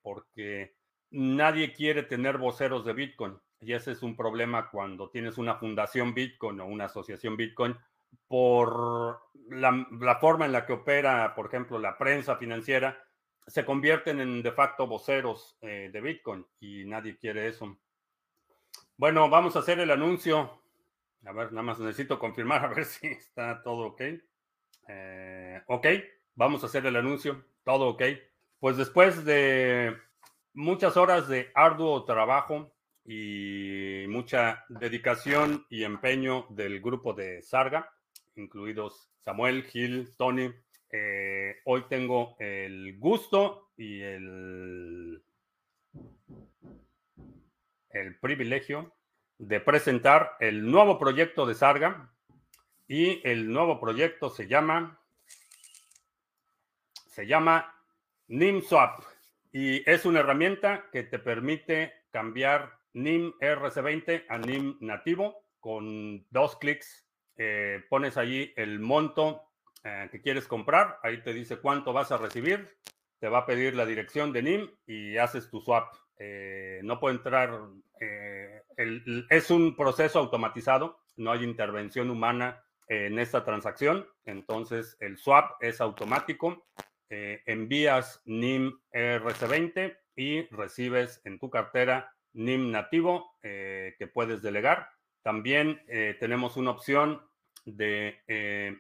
[0.02, 0.74] porque
[1.12, 3.38] nadie quiere tener voceros de Bitcoin.
[3.60, 7.78] Y ese es un problema cuando tienes una fundación Bitcoin o una asociación Bitcoin
[8.28, 12.98] por la, forma en la que opera, por ejemplo, la prensa financiera,
[13.46, 17.78] se convierten en de facto voceros eh, de Bitcoin y nadie quiere eso.
[18.98, 20.62] Bueno, vamos a hacer el anuncio.
[21.26, 24.02] A ver, nada más necesito confirmar a ver si está todo ok.
[24.88, 25.88] Eh, ok,
[26.36, 27.44] vamos a hacer el anuncio.
[27.64, 28.04] Todo ok.
[28.60, 29.98] Pues después de
[30.54, 32.72] muchas horas de arduo trabajo
[33.06, 37.92] y mucha dedicación y empeño del grupo de Sarga,
[38.36, 40.52] incluidos Samuel, Gil, Tony.
[40.92, 45.24] Eh, hoy tengo el gusto y el,
[47.90, 48.94] el privilegio
[49.38, 52.12] de presentar el nuevo proyecto de Sarga.
[52.88, 55.00] Y el nuevo proyecto se llama,
[57.08, 57.74] se llama
[58.28, 59.11] NIMSwap.
[59.52, 65.46] Y es una herramienta que te permite cambiar NIM RC20 a NIM nativo.
[65.60, 67.06] Con dos clics
[67.38, 69.44] eh, pones allí el monto
[69.84, 72.78] eh, que quieres comprar, ahí te dice cuánto vas a recibir,
[73.20, 75.94] te va a pedir la dirección de NIM y haces tu swap.
[76.18, 77.60] Eh, no puede entrar,
[79.30, 85.82] es un proceso automatizado, no hay intervención humana en esta transacción, entonces el swap es
[85.82, 86.66] automático.
[87.12, 94.90] Envías NIM RC20 y recibes en tu cartera NIM nativo que puedes delegar.
[95.22, 95.82] También
[96.20, 97.22] tenemos una opción
[97.66, 98.78] de eh,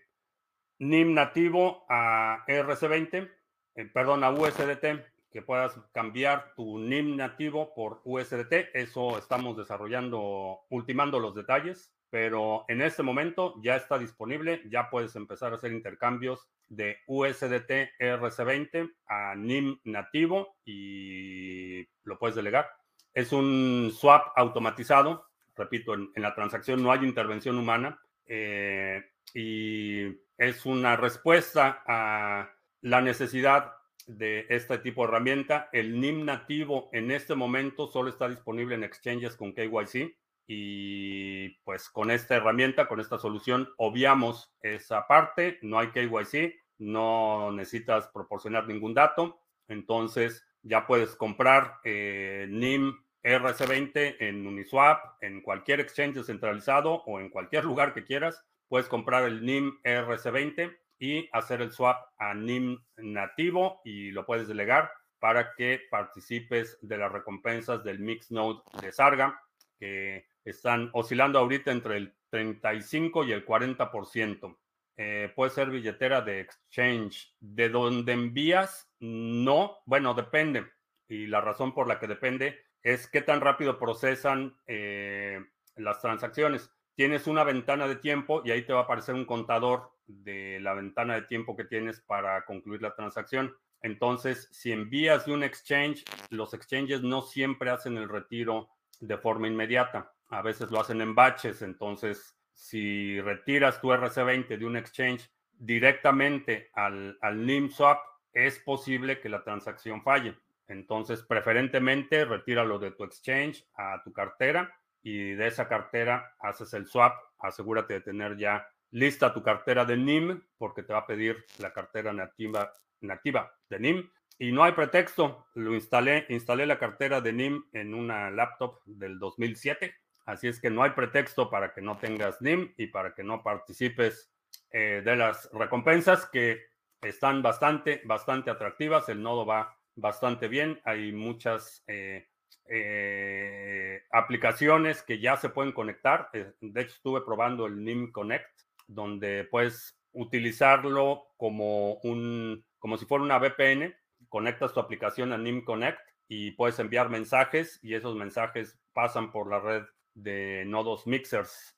[0.79, 3.29] NIM nativo a RC20,
[3.75, 8.69] eh, perdón, a USDT, que puedas cambiar tu NIM nativo por USDT.
[8.73, 15.15] Eso estamos desarrollando, ultimando los detalles, pero en este momento ya está disponible, ya puedes
[15.15, 22.69] empezar a hacer intercambios de USDT RC20 a NIM nativo y lo puedes delegar.
[23.13, 25.27] Es un swap automatizado.
[25.55, 29.03] Repito, en la transacción no hay intervención humana eh,
[29.33, 30.05] y
[30.37, 33.73] es una respuesta a la necesidad
[34.07, 35.69] de este tipo de herramienta.
[35.73, 40.15] El NIM nativo en este momento solo está disponible en exchanges con KYC
[40.47, 47.51] y pues con esta herramienta, con esta solución, obviamos esa parte, no hay KYC, no
[47.51, 55.79] necesitas proporcionar ningún dato, entonces ya puedes comprar eh, NIM RC20 en Uniswap, en cualquier
[55.79, 58.43] exchange centralizado o en cualquier lugar que quieras.
[58.67, 64.47] Puedes comprar el NIM RC20 y hacer el swap a NIM nativo y lo puedes
[64.47, 69.39] delegar para que participes de las recompensas del Mix Node de Sarga,
[69.79, 74.57] que están oscilando ahorita entre el 35 y el 40%.
[74.97, 77.35] Eh, puede ser billetera de exchange.
[77.39, 78.91] ¿De dónde envías?
[78.99, 79.79] No.
[79.85, 80.65] Bueno, depende.
[81.07, 85.39] Y la razón por la que depende es qué tan rápido procesan eh,
[85.75, 86.71] las transacciones.
[86.95, 90.73] Tienes una ventana de tiempo y ahí te va a aparecer un contador de la
[90.73, 93.55] ventana de tiempo que tienes para concluir la transacción.
[93.81, 99.47] Entonces, si envías de un exchange, los exchanges no siempre hacen el retiro de forma
[99.47, 100.13] inmediata.
[100.31, 101.61] A veces lo hacen en batches.
[101.61, 107.99] Entonces, si retiras tu RC20 de un exchange directamente al, al NIM swap,
[108.33, 110.35] es posible que la transacción falle.
[110.67, 116.87] Entonces, preferentemente, retíralo de tu exchange a tu cartera y de esa cartera haces el
[116.87, 117.13] swap.
[117.39, 121.73] Asegúrate de tener ya lista tu cartera de NIM porque te va a pedir la
[121.73, 124.09] cartera nativa, nativa de NIM.
[124.37, 129.19] Y no hay pretexto, lo instalé, instalé la cartera de NIM en una laptop del
[129.19, 129.93] 2007,
[130.25, 133.43] así es que no hay pretexto para que no tengas NIM y para que no
[133.43, 134.31] participes
[134.71, 136.61] eh, de las recompensas que
[137.01, 139.09] están bastante, bastante atractivas.
[139.09, 142.27] El nodo va bastante bien, hay muchas eh,
[142.69, 146.29] eh, aplicaciones que ya se pueden conectar.
[146.31, 148.49] De hecho, estuve probando el NIM Connect,
[148.87, 153.95] donde puedes utilizarlo como un, como si fuera una VPN
[154.29, 159.49] conectas tu aplicación a NIM Connect y puedes enviar mensajes y esos mensajes pasan por
[159.49, 161.75] la red de nodos mixers.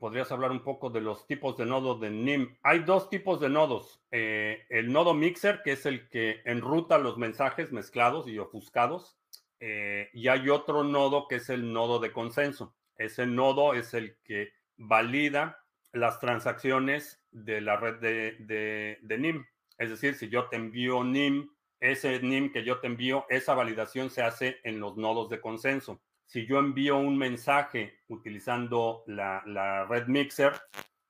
[0.00, 2.56] ¿Podrías hablar un poco de los tipos de nodos de NIM?
[2.62, 4.00] Hay dos tipos de nodos.
[4.10, 9.18] Eh, el nodo mixer, que es el que enruta los mensajes mezclados y ofuscados.
[9.60, 12.74] Eh, y hay otro nodo que es el nodo de consenso.
[12.96, 15.62] Ese nodo es el que valida
[15.92, 19.44] las transacciones de la red de, de NIM.
[19.76, 21.53] Es decir, si yo te envío NIM,
[21.84, 26.00] ese NIM que yo te envío, esa validación se hace en los nodos de consenso.
[26.24, 30.54] Si yo envío un mensaje utilizando la, red Mixer,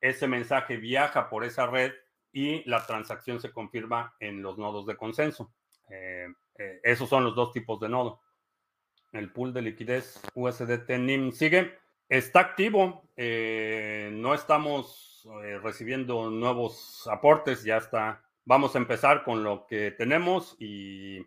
[0.01, 1.93] ese mensaje viaja por esa red
[2.33, 5.53] y la transacción se confirma en los nodos de consenso.
[5.89, 6.27] Eh,
[6.59, 8.21] eh, esos son los dos tipos de nodo.
[9.13, 11.79] El pool de liquidez USDT NIM sigue.
[12.09, 13.09] Está activo.
[13.17, 15.29] Eh, no estamos
[15.63, 17.63] recibiendo nuevos aportes.
[17.63, 21.27] Ya está Vamos a empezar con lo que tenemos y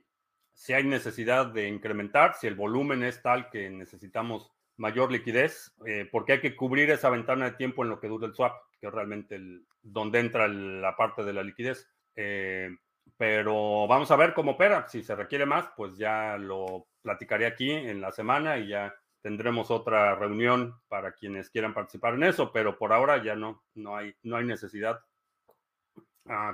[0.53, 6.07] si hay necesidad de incrementar, si el volumen es tal que necesitamos mayor liquidez, eh,
[6.11, 8.87] porque hay que cubrir esa ventana de tiempo en lo que dura el swap, que
[8.87, 11.89] es realmente el, donde entra la parte de la liquidez.
[12.15, 12.69] Eh,
[13.17, 14.87] pero vamos a ver cómo opera.
[14.87, 19.71] Si se requiere más, pues ya lo platicaré aquí en la semana y ya tendremos
[19.71, 24.13] otra reunión para quienes quieran participar en eso, pero por ahora ya no, no hay,
[24.23, 24.99] no hay necesidad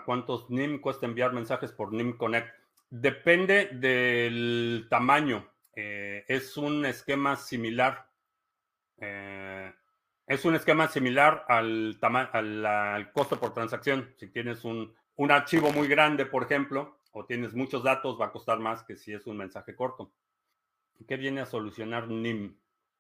[0.06, 2.54] cuántos NIM cuesta enviar mensajes por NIM Connect.
[2.90, 5.50] Depende del tamaño.
[5.76, 8.08] Eh, es un esquema similar.
[8.98, 9.74] Eh,
[10.28, 11.98] es un esquema similar al,
[13.14, 14.14] costo por transacción.
[14.18, 14.96] Si tienes un,
[15.30, 19.14] archivo muy grande, por ejemplo, o tienes muchos datos, va a costar más que si
[19.14, 20.12] es un mensaje corto.
[21.08, 22.56] ¿Qué viene a solucionar NIM?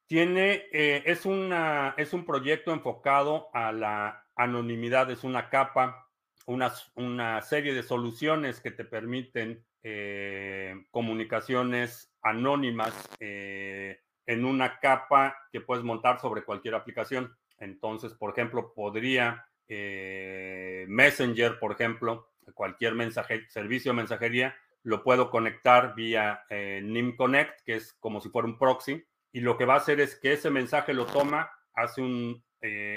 [0.07, 6.02] Tiene, eh, es, una, es un proyecto enfocado a la anonimidad, es una capa
[6.45, 15.61] una, serie de soluciones que te permiten eh, comunicaciones anónimas eh, en una capa que
[15.61, 17.35] puedes montar sobre cualquier aplicación.
[17.59, 25.29] Entonces, por ejemplo, podría eh, Messenger, por ejemplo, cualquier mensaje, servicio de mensajería, lo puedo
[25.29, 29.75] conectar vía NIM Connect, que es como si fuera un proxy, y lo que va
[29.75, 32.01] a hacer es que ese mensaje lo toma, hace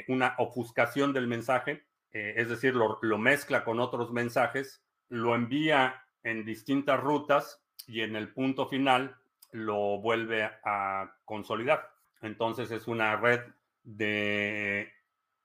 [0.08, 6.46] una ofuscación del mensaje eh, es decir, lo, mezcla con otros mensajes, lo envía en
[6.46, 9.18] distintas rutas y en el punto final
[9.52, 11.90] lo vuelve a consolidar.
[12.22, 13.40] Entonces es una red
[13.82, 14.90] de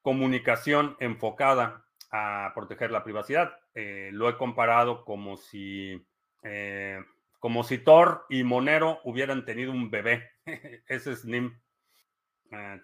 [0.01, 3.51] comunicación enfocada a proteger la privacidad.
[3.75, 6.01] Eh, lo he comparado como si,
[6.41, 7.03] eh,
[7.39, 10.29] como si Thor y Monero hubieran tenido un bebé.
[10.87, 11.59] Ese es NIM.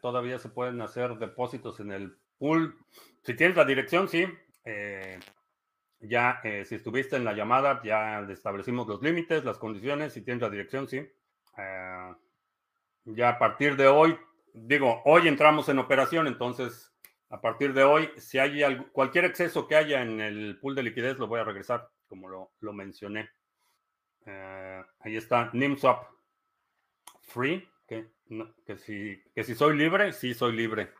[0.01, 4.25] todavía se pueden hacer depósitos en el si tienes la dirección, sí.
[4.63, 5.19] Eh,
[5.99, 10.13] ya, eh, si estuviste en la llamada, ya establecimos los límites, las condiciones.
[10.13, 10.97] Si tienes la dirección, sí.
[11.57, 12.13] Eh,
[13.05, 14.17] ya a partir de hoy,
[14.53, 16.93] digo, hoy entramos en operación, entonces
[17.29, 21.17] a partir de hoy, si hay cualquier exceso que haya en el pool de liquidez,
[21.17, 23.29] lo voy a regresar, como lo, mencioné.
[24.99, 26.05] ahí está, NIMSwap
[27.21, 28.07] Free, que,
[28.65, 30.93] que, si, que si soy libre, sí soy libre.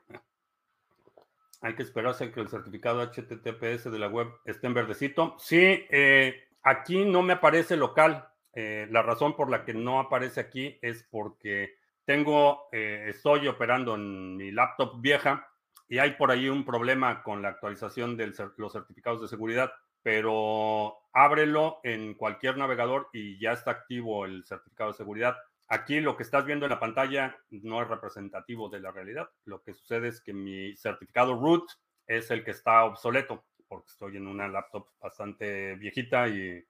[1.68, 5.36] Hay que esperarse a que el certificado HTTPS de la web esté en verdecito.
[5.38, 8.26] Sí, eh, aquí no me aparece local.
[8.54, 11.76] Eh, la razón por la que no aparece aquí es porque
[12.06, 15.46] tengo, eh, estoy operando en mi laptop vieja
[15.90, 19.70] y hay por ahí un problema con la actualización de los certificados de seguridad,
[20.02, 25.36] pero ábrelo en cualquier navegador y ya está activo el certificado de seguridad.
[25.70, 29.30] Aquí lo que estás viendo en la pantalla no es representativo de la realidad.
[29.46, 31.70] Lo que sucede es que mi certificado root
[32.06, 36.64] es el que está obsoleto, porque estoy en una laptop bastante viejita y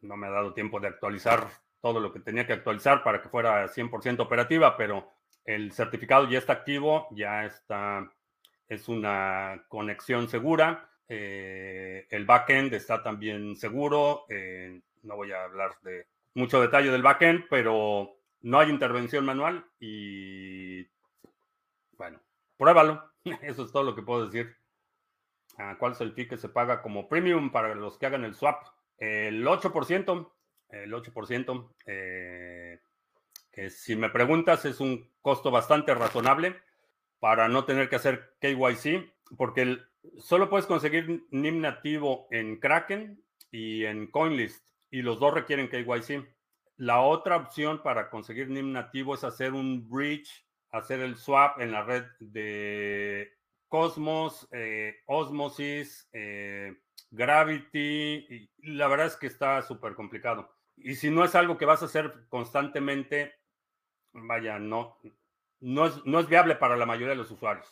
[0.00, 1.46] no me ha dado tiempo de actualizar
[1.80, 5.12] todo lo que tenía que actualizar para que fuera 100% operativa, pero
[5.44, 8.10] el certificado ya está activo, ya está,
[8.68, 10.88] es una conexión segura.
[11.08, 14.24] Eh, el backend está también seguro.
[14.28, 16.06] Eh, no voy a hablar de
[16.36, 20.84] mucho detalle del backend, pero no hay intervención manual y
[21.96, 22.20] bueno,
[22.56, 23.10] pruébalo.
[23.42, 24.54] Eso es todo lo que puedo decir.
[25.58, 28.34] Ah, ¿Cuál es el fee que se paga como premium para los que hagan el
[28.34, 28.62] swap?
[28.98, 30.30] El 8%.
[30.68, 31.74] El 8%.
[31.86, 32.80] Eh,
[33.50, 36.60] que si me preguntas es un costo bastante razonable
[37.18, 39.78] para no tener que hacer KYC, porque
[40.18, 46.26] solo puedes conseguir NIM nativo en Kraken y en CoinList, y los dos requieren KYC.
[46.76, 51.72] La otra opción para conseguir NIM nativo es hacer un bridge, hacer el swap en
[51.72, 53.32] la red de
[53.68, 56.76] Cosmos, eh, Osmosis, eh,
[57.10, 58.26] Gravity.
[58.62, 60.50] Y la verdad es que está súper complicado.
[60.76, 63.34] Y si no es algo que vas a hacer constantemente,
[64.12, 64.98] vaya, no,
[65.60, 67.66] no es, no es viable para la mayoría de los usuarios.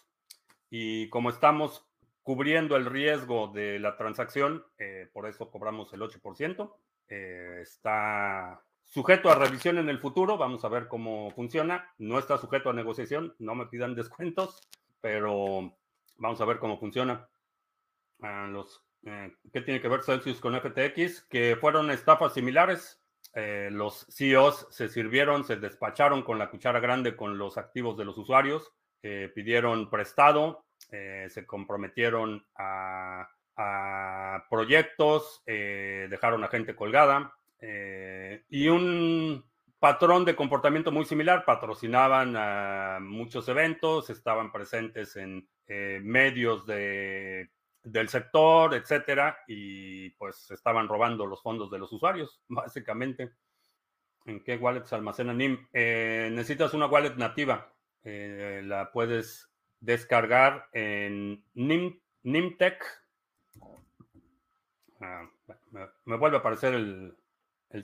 [0.71, 1.87] Y como estamos
[2.23, 6.75] cubriendo el riesgo de la transacción, eh, por eso cobramos el 8%.
[7.09, 8.63] Está
[8.95, 11.93] Sujeto a revisión en el futuro, vamos a ver cómo funciona.
[11.99, 14.61] No está sujeto a negociación, no me pidan descuentos,
[15.01, 15.75] pero
[16.17, 17.29] vamos a ver cómo funciona.
[18.23, 21.23] Ah, los, eh, ¿Qué tiene que ver Celsius con FTX?
[21.23, 23.03] Que fueron estafas similares.
[23.35, 28.05] Eh, los CEOs se sirvieron, se despacharon con la cuchara grande con los activos de
[28.05, 28.71] los usuarios,
[29.03, 37.35] eh, pidieron prestado, se comprometieron a, a proyectos, dejaron a gente colgada,
[37.67, 39.43] eh, y un
[39.79, 47.51] patrón de comportamiento muy similar, patrocinaban a muchos eventos, estaban presentes en eh, medios de,
[47.83, 53.33] del sector, etcétera, y pues estaban robando los fondos de los usuarios, básicamente.
[54.27, 55.67] ¿En qué wallets almacena NIM?
[55.73, 57.71] Eh, necesitas una wallet nativa.
[58.03, 59.51] la puedes
[59.81, 63.04] descargar en NIM, NIMTech.
[65.05, 65.29] Ah,
[66.07, 67.15] me, vuelve a aparecer el,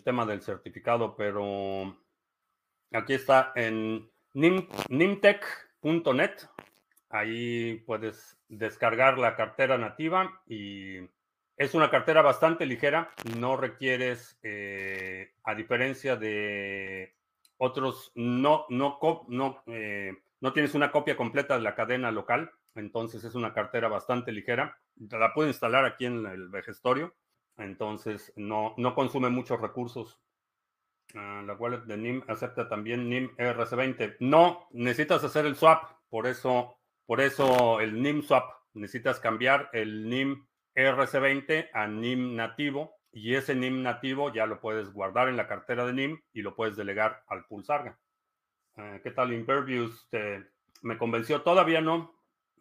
[0.04, 1.96] tema del certificado, pero
[2.92, 6.32] aquí está en nimtech.net.
[7.10, 10.98] Ahí puedes descargar la cartera nativa y
[11.56, 13.12] es una cartera bastante ligera.
[13.36, 17.14] No requieres, eh, a diferencia de
[17.58, 18.98] otros, no, no,
[19.28, 22.52] no, eh, no tienes una copia completa de la cadena local.
[22.74, 24.78] Entonces es una cartera bastante ligera.
[24.96, 27.14] La puedo instalar aquí en el vejestorio
[27.60, 30.18] entonces no, no consume muchos recursos.
[31.14, 34.16] Ah, la wallet de NIM acepta también NIM ERC20.
[34.20, 38.50] No, necesitas hacer el swap, por eso, por eso el NIM swap.
[38.74, 44.92] Necesitas cambiar el NIM ERC20 a NIM nativo y ese NIM nativo ya lo puedes
[44.92, 47.98] guardar en la cartera de NIM y lo puedes delegar al Pulsarga.
[48.76, 50.08] Ah, ¿Qué tal Impervious?
[50.82, 51.42] ¿Me convenció?
[51.42, 52.14] Todavía no.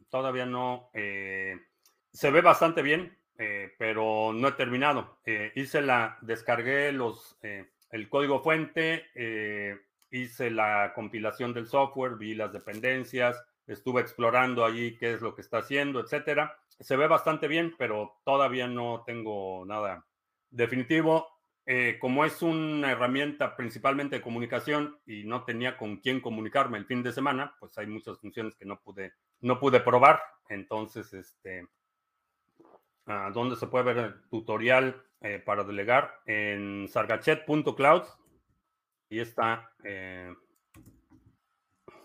[0.09, 0.89] Todavía no.
[0.93, 1.55] Eh,
[2.11, 3.19] se ve bastante bien.
[3.41, 5.17] Eh, pero no he terminado.
[5.25, 9.05] Eh, hice la, descargué los, eh, el código fuente,
[10.11, 15.41] hice la compilación del software, vi las dependencias, estuve explorando allí qué es lo que
[15.41, 16.59] está haciendo, etcétera.
[16.81, 20.05] Se ve bastante bien, pero todavía no tengo nada
[20.49, 21.38] definitivo.
[21.99, 27.03] Como es una herramienta principalmente de comunicación y no tenía con quién comunicarme el fin
[27.03, 30.19] de semana, pues hay muchas funciones que no pude, no pude probar.
[30.49, 31.67] Entonces, este,
[33.33, 38.03] donde se puede ver el tutorial eh, para delegar en sargachet.cloud.
[39.09, 39.71] Y está.
[39.83, 40.33] Eh,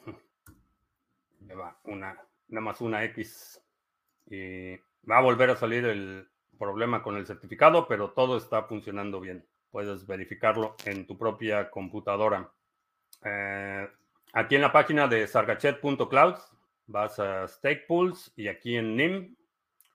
[1.59, 3.63] va una, nada más una X.
[4.27, 4.77] Y
[5.09, 9.47] va a volver a salir el problema con el certificado, pero todo está funcionando bien.
[9.75, 12.49] Puedes verificarlo en tu propia computadora.
[13.25, 13.89] Eh,
[14.33, 16.37] aquí en la página de sargachet.cloud
[16.87, 19.37] vas a Stake Pools y aquí en NIM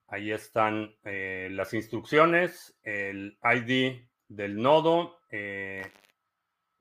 [0.10, 5.90] Ahí están eh, las instrucciones, el ID del nodo, eh,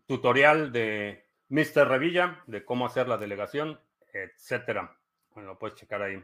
[0.09, 1.87] tutorial de Mr.
[1.87, 3.79] Revilla de cómo hacer la delegación,
[4.13, 4.99] etcétera.
[5.31, 6.21] Bueno, lo puedes checar ahí.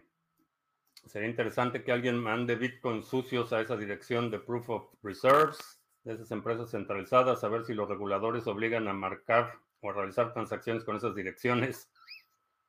[1.07, 6.15] Sería interesante que alguien mande Bitcoin sucios a esa dirección de Proof of Reserves de
[6.15, 10.85] esas empresas centralizadas, a ver si los reguladores obligan a marcar o a realizar transacciones
[10.85, 11.91] con esas direcciones.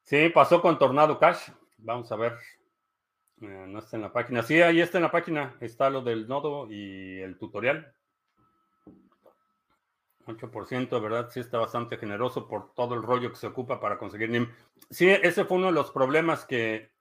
[0.04, 1.50] Sí, pasó con Tornado Cash.
[1.78, 2.38] Vamos a ver
[3.42, 4.44] eh, no está en la página.
[4.44, 5.56] Sí, ahí está en la página.
[5.60, 7.94] Está lo del nodo y el tutorial.
[10.26, 11.30] 8%, ¿verdad?
[11.30, 14.50] Sí, está bastante generoso por todo el rollo que se ocupa para conseguir NIM.
[14.90, 16.92] Sí, ese fue uno de los problemas que,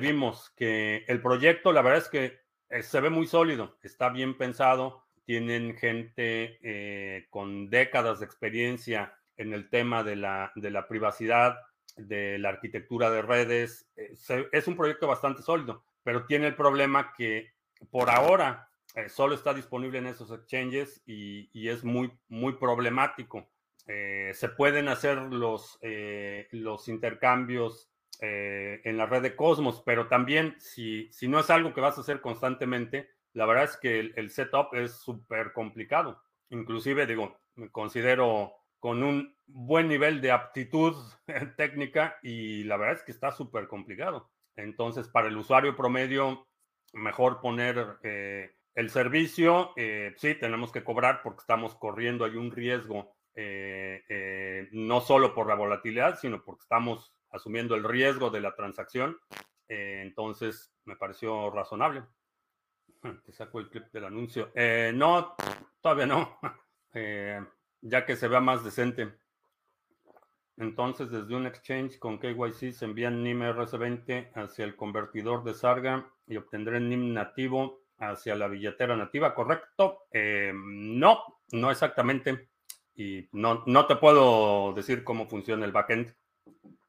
[0.00, 4.38] vimos, que el proyecto, la verdad es que eh, se ve muy sólido, está bien
[4.38, 10.88] pensado, tienen gente eh, con décadas de experiencia en el tema de la, de la
[10.88, 11.56] privacidad,
[11.96, 13.88] de la arquitectura de redes.
[13.96, 14.14] Eh,
[14.52, 17.52] es un proyecto bastante sólido, pero tiene el problema que
[17.90, 23.48] por ahora eh, solo está disponible en esos exchanges y, es muy, muy problemático.
[23.86, 25.80] Se pueden hacer los,
[26.52, 27.90] los intercambios
[28.20, 32.02] en la red de Cosmos, pero también si, si no es algo que vas a
[32.02, 36.22] hacer constantemente, la verdad es que el, setup es súper complicado.
[36.50, 40.96] Inclusive, digo, me considero con un buen nivel de aptitud
[41.56, 44.30] técnica y la verdad es que está súper complicado.
[44.56, 46.48] Entonces, para el usuario promedio,
[46.92, 49.72] mejor poner eh, el servicio.
[49.76, 55.46] Eh, sí, tenemos que cobrar porque estamos corriendo hay un riesgo, eh, no solo por
[55.46, 59.16] la volatilidad, sino porque estamos asumiendo el riesgo de la transacción.
[59.68, 62.02] entonces, me pareció razonable.
[63.24, 64.52] Te saco el clip del anuncio.
[64.94, 65.34] no,
[65.80, 66.38] todavía no.
[67.82, 69.12] ya que se vea más decente.
[70.60, 76.12] Entonces, desde un exchange con KYC se envían NIM RC20 hacia el convertidor de Sarga
[76.26, 80.06] y obtendré NIM nativo hacia la billetera nativa, ¿correcto?
[80.10, 81.22] Eh, no,
[81.52, 82.50] no exactamente.
[82.94, 86.14] Y no, no te puedo decir cómo funciona el backend,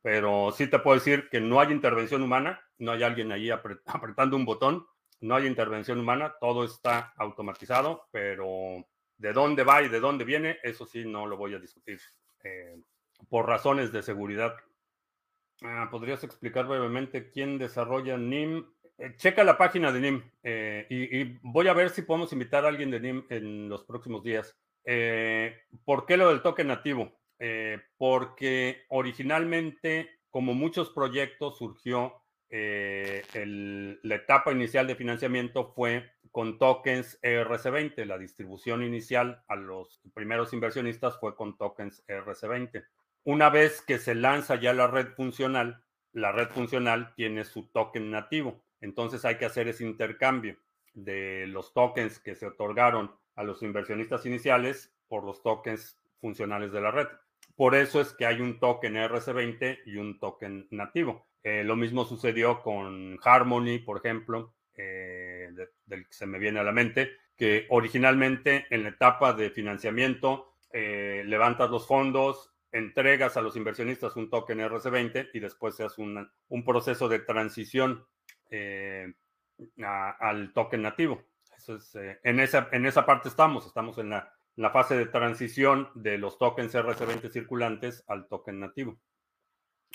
[0.01, 3.49] pero sí te puedo decir que no hay intervención humana, no hay alguien ahí
[3.85, 4.85] apretando un botón,
[5.21, 8.85] no hay intervención humana, todo está automatizado, pero
[9.17, 11.99] de dónde va y de dónde viene, eso sí no lo voy a discutir.
[12.43, 12.75] Eh,
[13.29, 14.55] por razones de seguridad.
[15.61, 18.65] Ah, ¿Podrías explicar brevemente quién desarrolla NIM?
[18.97, 22.69] Eh, checa la página de NIM eh, y, voy a ver si podemos invitar a
[22.69, 24.57] alguien de NIM en los próximos días.
[25.85, 27.17] ¿Por qué lo del token nativo?
[27.97, 32.20] porque originalmente, como muchos proyectos, surgió
[32.51, 38.05] la etapa inicial de financiamiento fue con tokens ERC20.
[38.05, 42.85] La distribución inicial a los primeros inversionistas fue con tokens ERC20.
[43.23, 48.11] Una vez que se lanza ya la red funcional, la red funcional tiene su token
[48.11, 48.63] nativo.
[48.81, 50.57] Entonces hay que hacer ese intercambio
[50.93, 56.81] de los tokens que se otorgaron a los inversionistas iniciales por los tokens funcionales de
[56.81, 57.07] la red.
[57.55, 61.27] Por eso es que hay un token RC20 y un token nativo.
[61.43, 65.49] Eh, lo mismo sucedió con Harmony, por ejemplo, eh,
[65.85, 70.55] del que se me viene a la mente, que originalmente en la etapa de financiamiento
[70.71, 76.01] eh, levantas los fondos, entregas a los inversionistas un token RC20 y después se hace
[76.01, 78.05] un proceso de transición
[79.77, 81.21] al token nativo.
[82.23, 86.73] En, esa, en esa parte estamos, estamos en la, fase de transición de los tokens
[86.73, 88.99] RC20 circulantes al token nativo.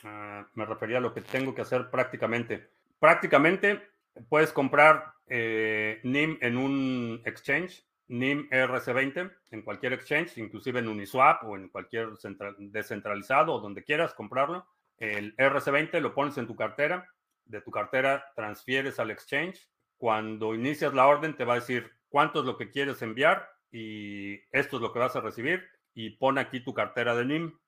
[0.05, 2.68] Ah, me refería a lo que tengo que hacer prácticamente.
[2.99, 3.82] Prácticamente
[4.28, 11.44] puedes comprar eh, NIM en un exchange NIM RC20 en cualquier exchange, inclusive en Uniswap
[11.44, 12.11] o en cualquier
[12.59, 14.66] descentralizado o donde quieras comprarlo.
[14.99, 17.09] El RC20 lo pones en tu cartera,
[17.44, 19.68] de tu cartera transfieres al exchange.
[19.99, 24.36] Cuando inicias la orden te va a decir cuánto es lo que quieres enviar y
[24.53, 27.59] esto es lo que vas a recibir y pon aquí tu cartera de NIM.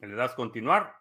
[0.00, 0.97] Le das continuar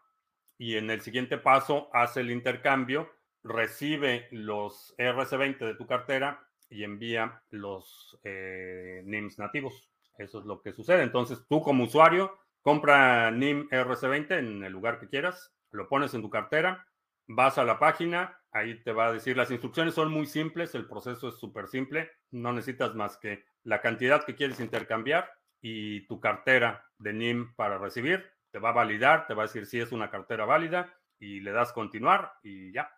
[0.58, 3.12] y en el siguiente paso hace el intercambio,
[3.44, 9.90] recibe los RC20 de tu cartera y envía los eh, NIMs nativos.
[10.18, 11.04] Eso es lo que sucede.
[11.04, 16.22] Entonces, tú como usuario, compra NIM RC20 en el lugar que quieras, lo pones en
[16.22, 16.86] tu cartera,
[17.28, 20.88] vas a la página, ahí te va a decir, las instrucciones son muy simples, el
[20.88, 25.30] proceso es súper simple, no necesitas más que la cantidad que quieres intercambiar
[25.62, 28.26] y tu cartera de NIM para recibir,
[28.58, 31.52] te va a validar, te va a decir si es una cartera válida y le
[31.52, 32.90] das continuar y ya.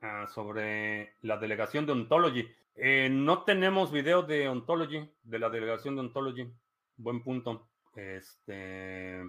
[0.00, 2.50] Ah, sobre la delegación de Ontology.
[2.74, 6.50] Eh, no tenemos video de Ontology, de la delegación de Ontology.
[6.96, 7.68] Buen punto.
[7.94, 9.20] Este,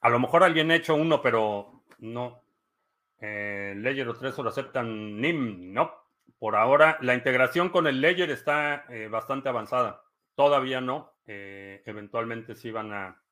[0.00, 2.40] a lo mejor alguien ha hecho uno, pero no.
[3.20, 5.92] Eh, Ledger o Trezor aceptan NIM, no.
[6.38, 10.00] Por ahora, la integración con el Ledger está eh, bastante avanzada.
[10.34, 11.12] Todavía no.
[11.26, 13.22] Eh, eventualmente sí van a.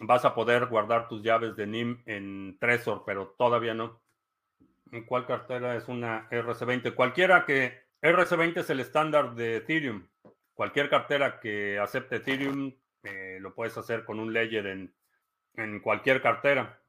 [0.00, 4.02] vas a poder guardar tus llaves de NIM en Trezor, pero todavía no.
[5.06, 6.94] ¿Cuál cartera es una RC20?
[6.94, 10.06] Cualquiera que RC20 es el estándar de Ethereum.
[10.52, 12.72] Cualquier cartera que acepte Ethereum
[13.02, 14.94] eh, lo puedes hacer con un ledger en,
[15.54, 16.80] en cualquier cartera.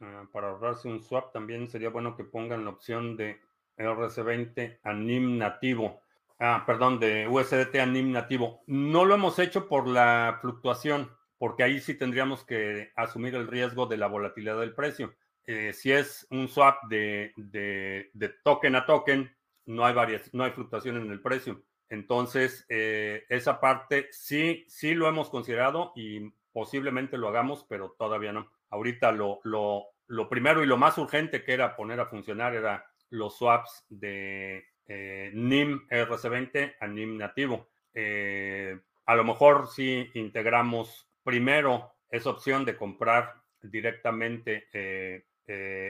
[0.00, 3.40] Ah, para ahorrarse un swap también sería bueno que pongan la opción de
[3.76, 6.02] RC20 a NIM nativo.
[6.40, 8.62] Ah, perdón, de USDT a nativo.
[8.66, 11.08] No lo hemos hecho por la fluctuación,
[11.42, 15.16] porque ahí sí tendríamos que asumir el riesgo de la volatilidad del precio.
[15.44, 19.28] Eh, si es un swap de, de, de token a token,
[19.66, 21.64] no hay, varias, no hay fluctuación en el precio.
[21.88, 28.32] Entonces, eh, esa parte sí, sí lo hemos considerado y posiblemente lo hagamos, pero todavía
[28.32, 28.48] no.
[28.70, 32.86] Ahorita lo, lo, lo primero y lo más urgente que era poner a funcionar era
[33.10, 37.68] los swaps de eh, NIM RC20 a NIM nativo.
[37.94, 45.24] Eh, a lo mejor si integramos primero esa opción de comprar directamente eh,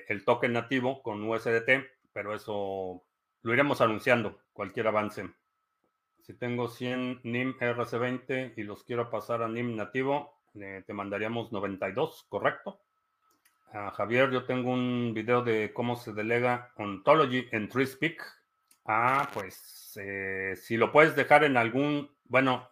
[0.08, 1.70] el token nativo con USDT,
[2.12, 3.02] pero eso
[3.42, 5.28] lo iremos anunciando, cualquier avance.
[6.20, 11.50] Si tengo 100 NIM RC20 y los quiero pasar a NIM nativo, eh, te mandaríamos
[11.52, 12.80] 92, ¿correcto?
[13.72, 18.22] Javier, yo tengo un video de cómo se delega Ontology en TreeSpeak.
[18.84, 22.68] Ah, pues eh, si lo puedes dejar en algún, bueno,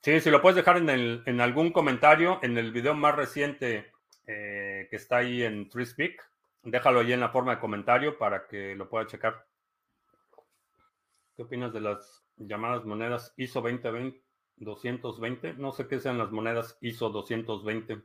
[0.00, 3.92] sí, si lo puedes dejar en, algún comentario, en el video más reciente
[4.26, 6.30] eh, que está ahí en TreeSpeak,
[6.62, 9.46] déjalo ahí en la forma de comentario para que lo pueda checar.
[11.36, 14.20] ¿Qué opinas de las llamadas monedas ISO 2020,
[14.56, 15.54] 220?
[15.54, 18.02] No sé qué sean las monedas ISO 220.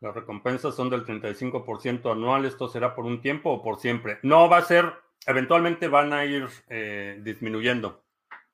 [0.00, 2.44] Las recompensas son del 35% anual.
[2.44, 4.18] ¿Esto será por un tiempo o por siempre?
[4.22, 4.92] No, va a ser,
[5.26, 8.02] eventualmente van a ir eh, disminuyendo.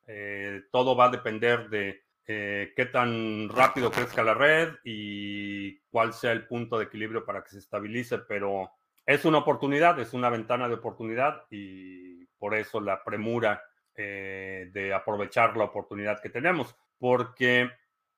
[0.06, 6.12] Eh, todo va a depender de eh, qué tan rápido crezca la red y cuál
[6.12, 8.70] sea el punto de equilibrio para que se estabilice, pero
[9.06, 13.62] es una oportunidad, es una ventana de oportunidad y por eso la premura
[13.96, 16.74] de aprovechar la oportunidad que tenemos.
[16.98, 17.70] Porque,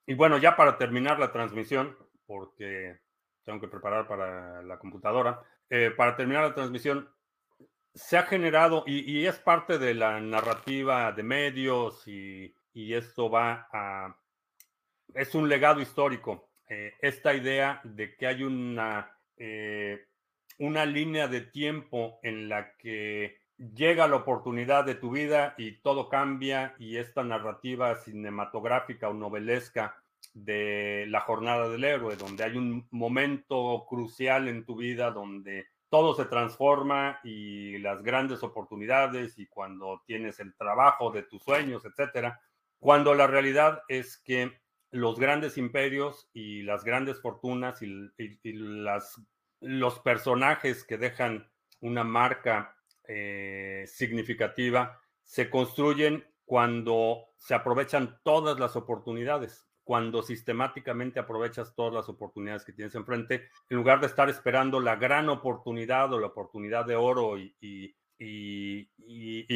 [0.07, 1.95] y bueno, ya para terminar la transmisión,
[2.27, 2.99] porque
[3.47, 5.41] tengo que preparar para la computadora.
[5.71, 7.09] Eh, para terminar la transmisión,
[7.95, 12.55] se ha generado, y, es parte de la narrativa de medios, y,
[12.93, 14.17] esto va a,
[15.15, 20.07] es un legado histórico, eh, esta idea de que hay una, eh,
[20.59, 26.09] una línea de tiempo en la que llega la oportunidad de tu vida y todo
[26.09, 29.97] cambia, y esta narrativa cinematográfica o novelesca
[30.35, 36.15] de la jornada del héroe, donde hay un momento crucial en tu vida donde todo
[36.15, 42.41] se transforma y las grandes oportunidades y cuando tienes el trabajo de tus sueños, etcétera,
[42.79, 44.61] cuando la realidad es que
[44.91, 48.11] los grandes imperios y las grandes fortunas y,
[48.53, 49.21] las,
[49.61, 51.51] los personajes que dejan
[51.81, 52.77] una marca
[53.09, 62.09] eh, significativa se construyen cuando se aprovechan todas las oportunidades cuando sistemáticamente aprovechas todas las
[62.09, 66.85] oportunidades que tienes enfrente, en lugar de estar esperando la gran oportunidad o la oportunidad
[66.87, 67.95] de oro y, y,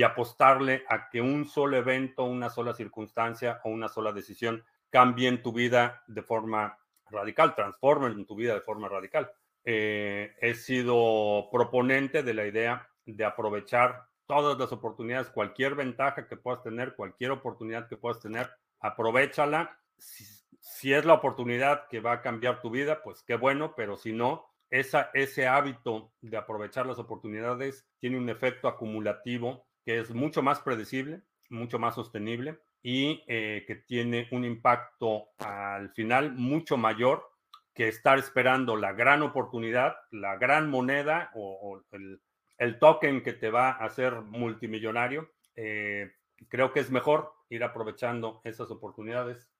[0.03, 5.53] apostarle a que un solo evento, una sola circunstancia o una sola decisión cambien tu
[5.53, 6.79] vida de forma
[7.11, 9.31] radical, transformen tu vida de forma radical.
[9.65, 16.37] Eh, he sido proponente de la idea de aprovechar todas las oportunidades, cualquier ventaja que
[16.37, 18.49] puedas tener, cualquier oportunidad que puedas tener,
[18.79, 23.97] aprovechala si, es la oportunidad que va a cambiar tu vida, pues qué bueno, pero
[23.97, 30.15] si no, esa, ese hábito de aprovechar las oportunidades tiene un efecto acumulativo que es
[30.15, 36.77] mucho más predecible, mucho más sostenible y eh, que tiene un impacto al final mucho
[36.77, 37.29] mayor
[37.75, 43.71] que estar esperando la gran oportunidad, la gran moneda o, el, token que te va
[43.71, 45.31] a hacer multimillonario.
[45.57, 46.11] Eh,
[46.49, 49.51] creo que es mejor ir aprovechando esas oportunidades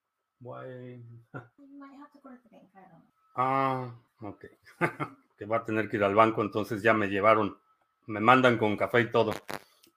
[3.35, 4.45] Ah, ok.
[5.39, 7.57] que va a tener que ir al banco, entonces ya me llevaron,
[8.07, 9.33] me mandan con café y todo.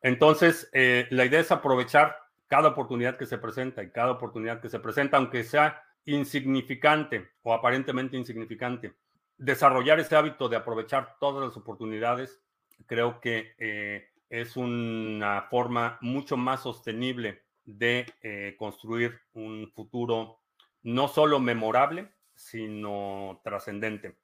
[0.01, 2.17] Entonces, eh, la idea es aprovechar
[2.47, 7.53] cada oportunidad que se presenta y cada oportunidad que se presenta, aunque sea insignificante o
[7.53, 8.93] aparentemente insignificante.
[9.37, 12.41] Desarrollar ese hábito de aprovechar todas las oportunidades,
[12.85, 20.39] creo que eh, es una forma mucho más sostenible de eh, construir un futuro
[20.83, 24.17] no solo memorable, sino trascendente.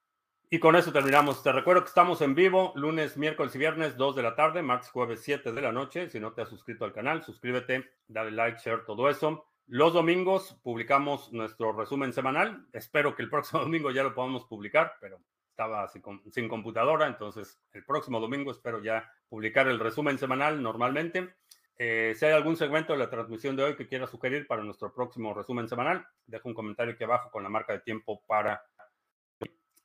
[0.51, 1.43] Y con eso terminamos.
[1.43, 4.89] Te recuerdo que estamos en vivo lunes, miércoles y viernes, 2 de la tarde, martes,
[4.89, 6.09] jueves, 7 de la noche.
[6.09, 9.45] Si no te has suscrito al canal, suscríbete, dale like, share, todo eso.
[9.67, 12.65] Los domingos publicamos nuestro resumen semanal.
[12.73, 15.19] Espero que el próximo domingo ya lo podamos publicar, pero
[15.51, 16.01] estaba sin,
[16.31, 21.35] sin computadora, entonces el próximo domingo espero ya publicar el resumen semanal normalmente.
[21.81, 24.93] Eh, si hay algún segmento de la transmisión de hoy que quiera sugerir para nuestro
[24.93, 28.61] próximo resumen semanal, deja un comentario aquí abajo con la marca de tiempo para...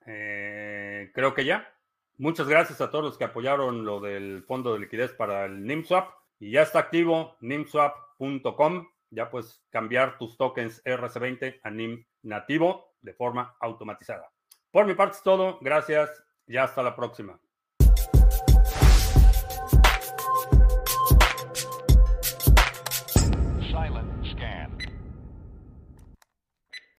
[0.05, 1.73] Eh, creo que ya.
[2.19, 6.11] Muchas gracias a todos los que apoyaron lo del fondo de liquidez para el NIMSWAP.
[6.41, 8.89] Y ya está activo nimswap.com.
[9.11, 14.33] Ya puedes cambiar tus tokens RC20 a NIM nativo de forma automatizada.
[14.73, 15.59] Por mi parte es todo.
[15.61, 17.39] Gracias y hasta la próxima.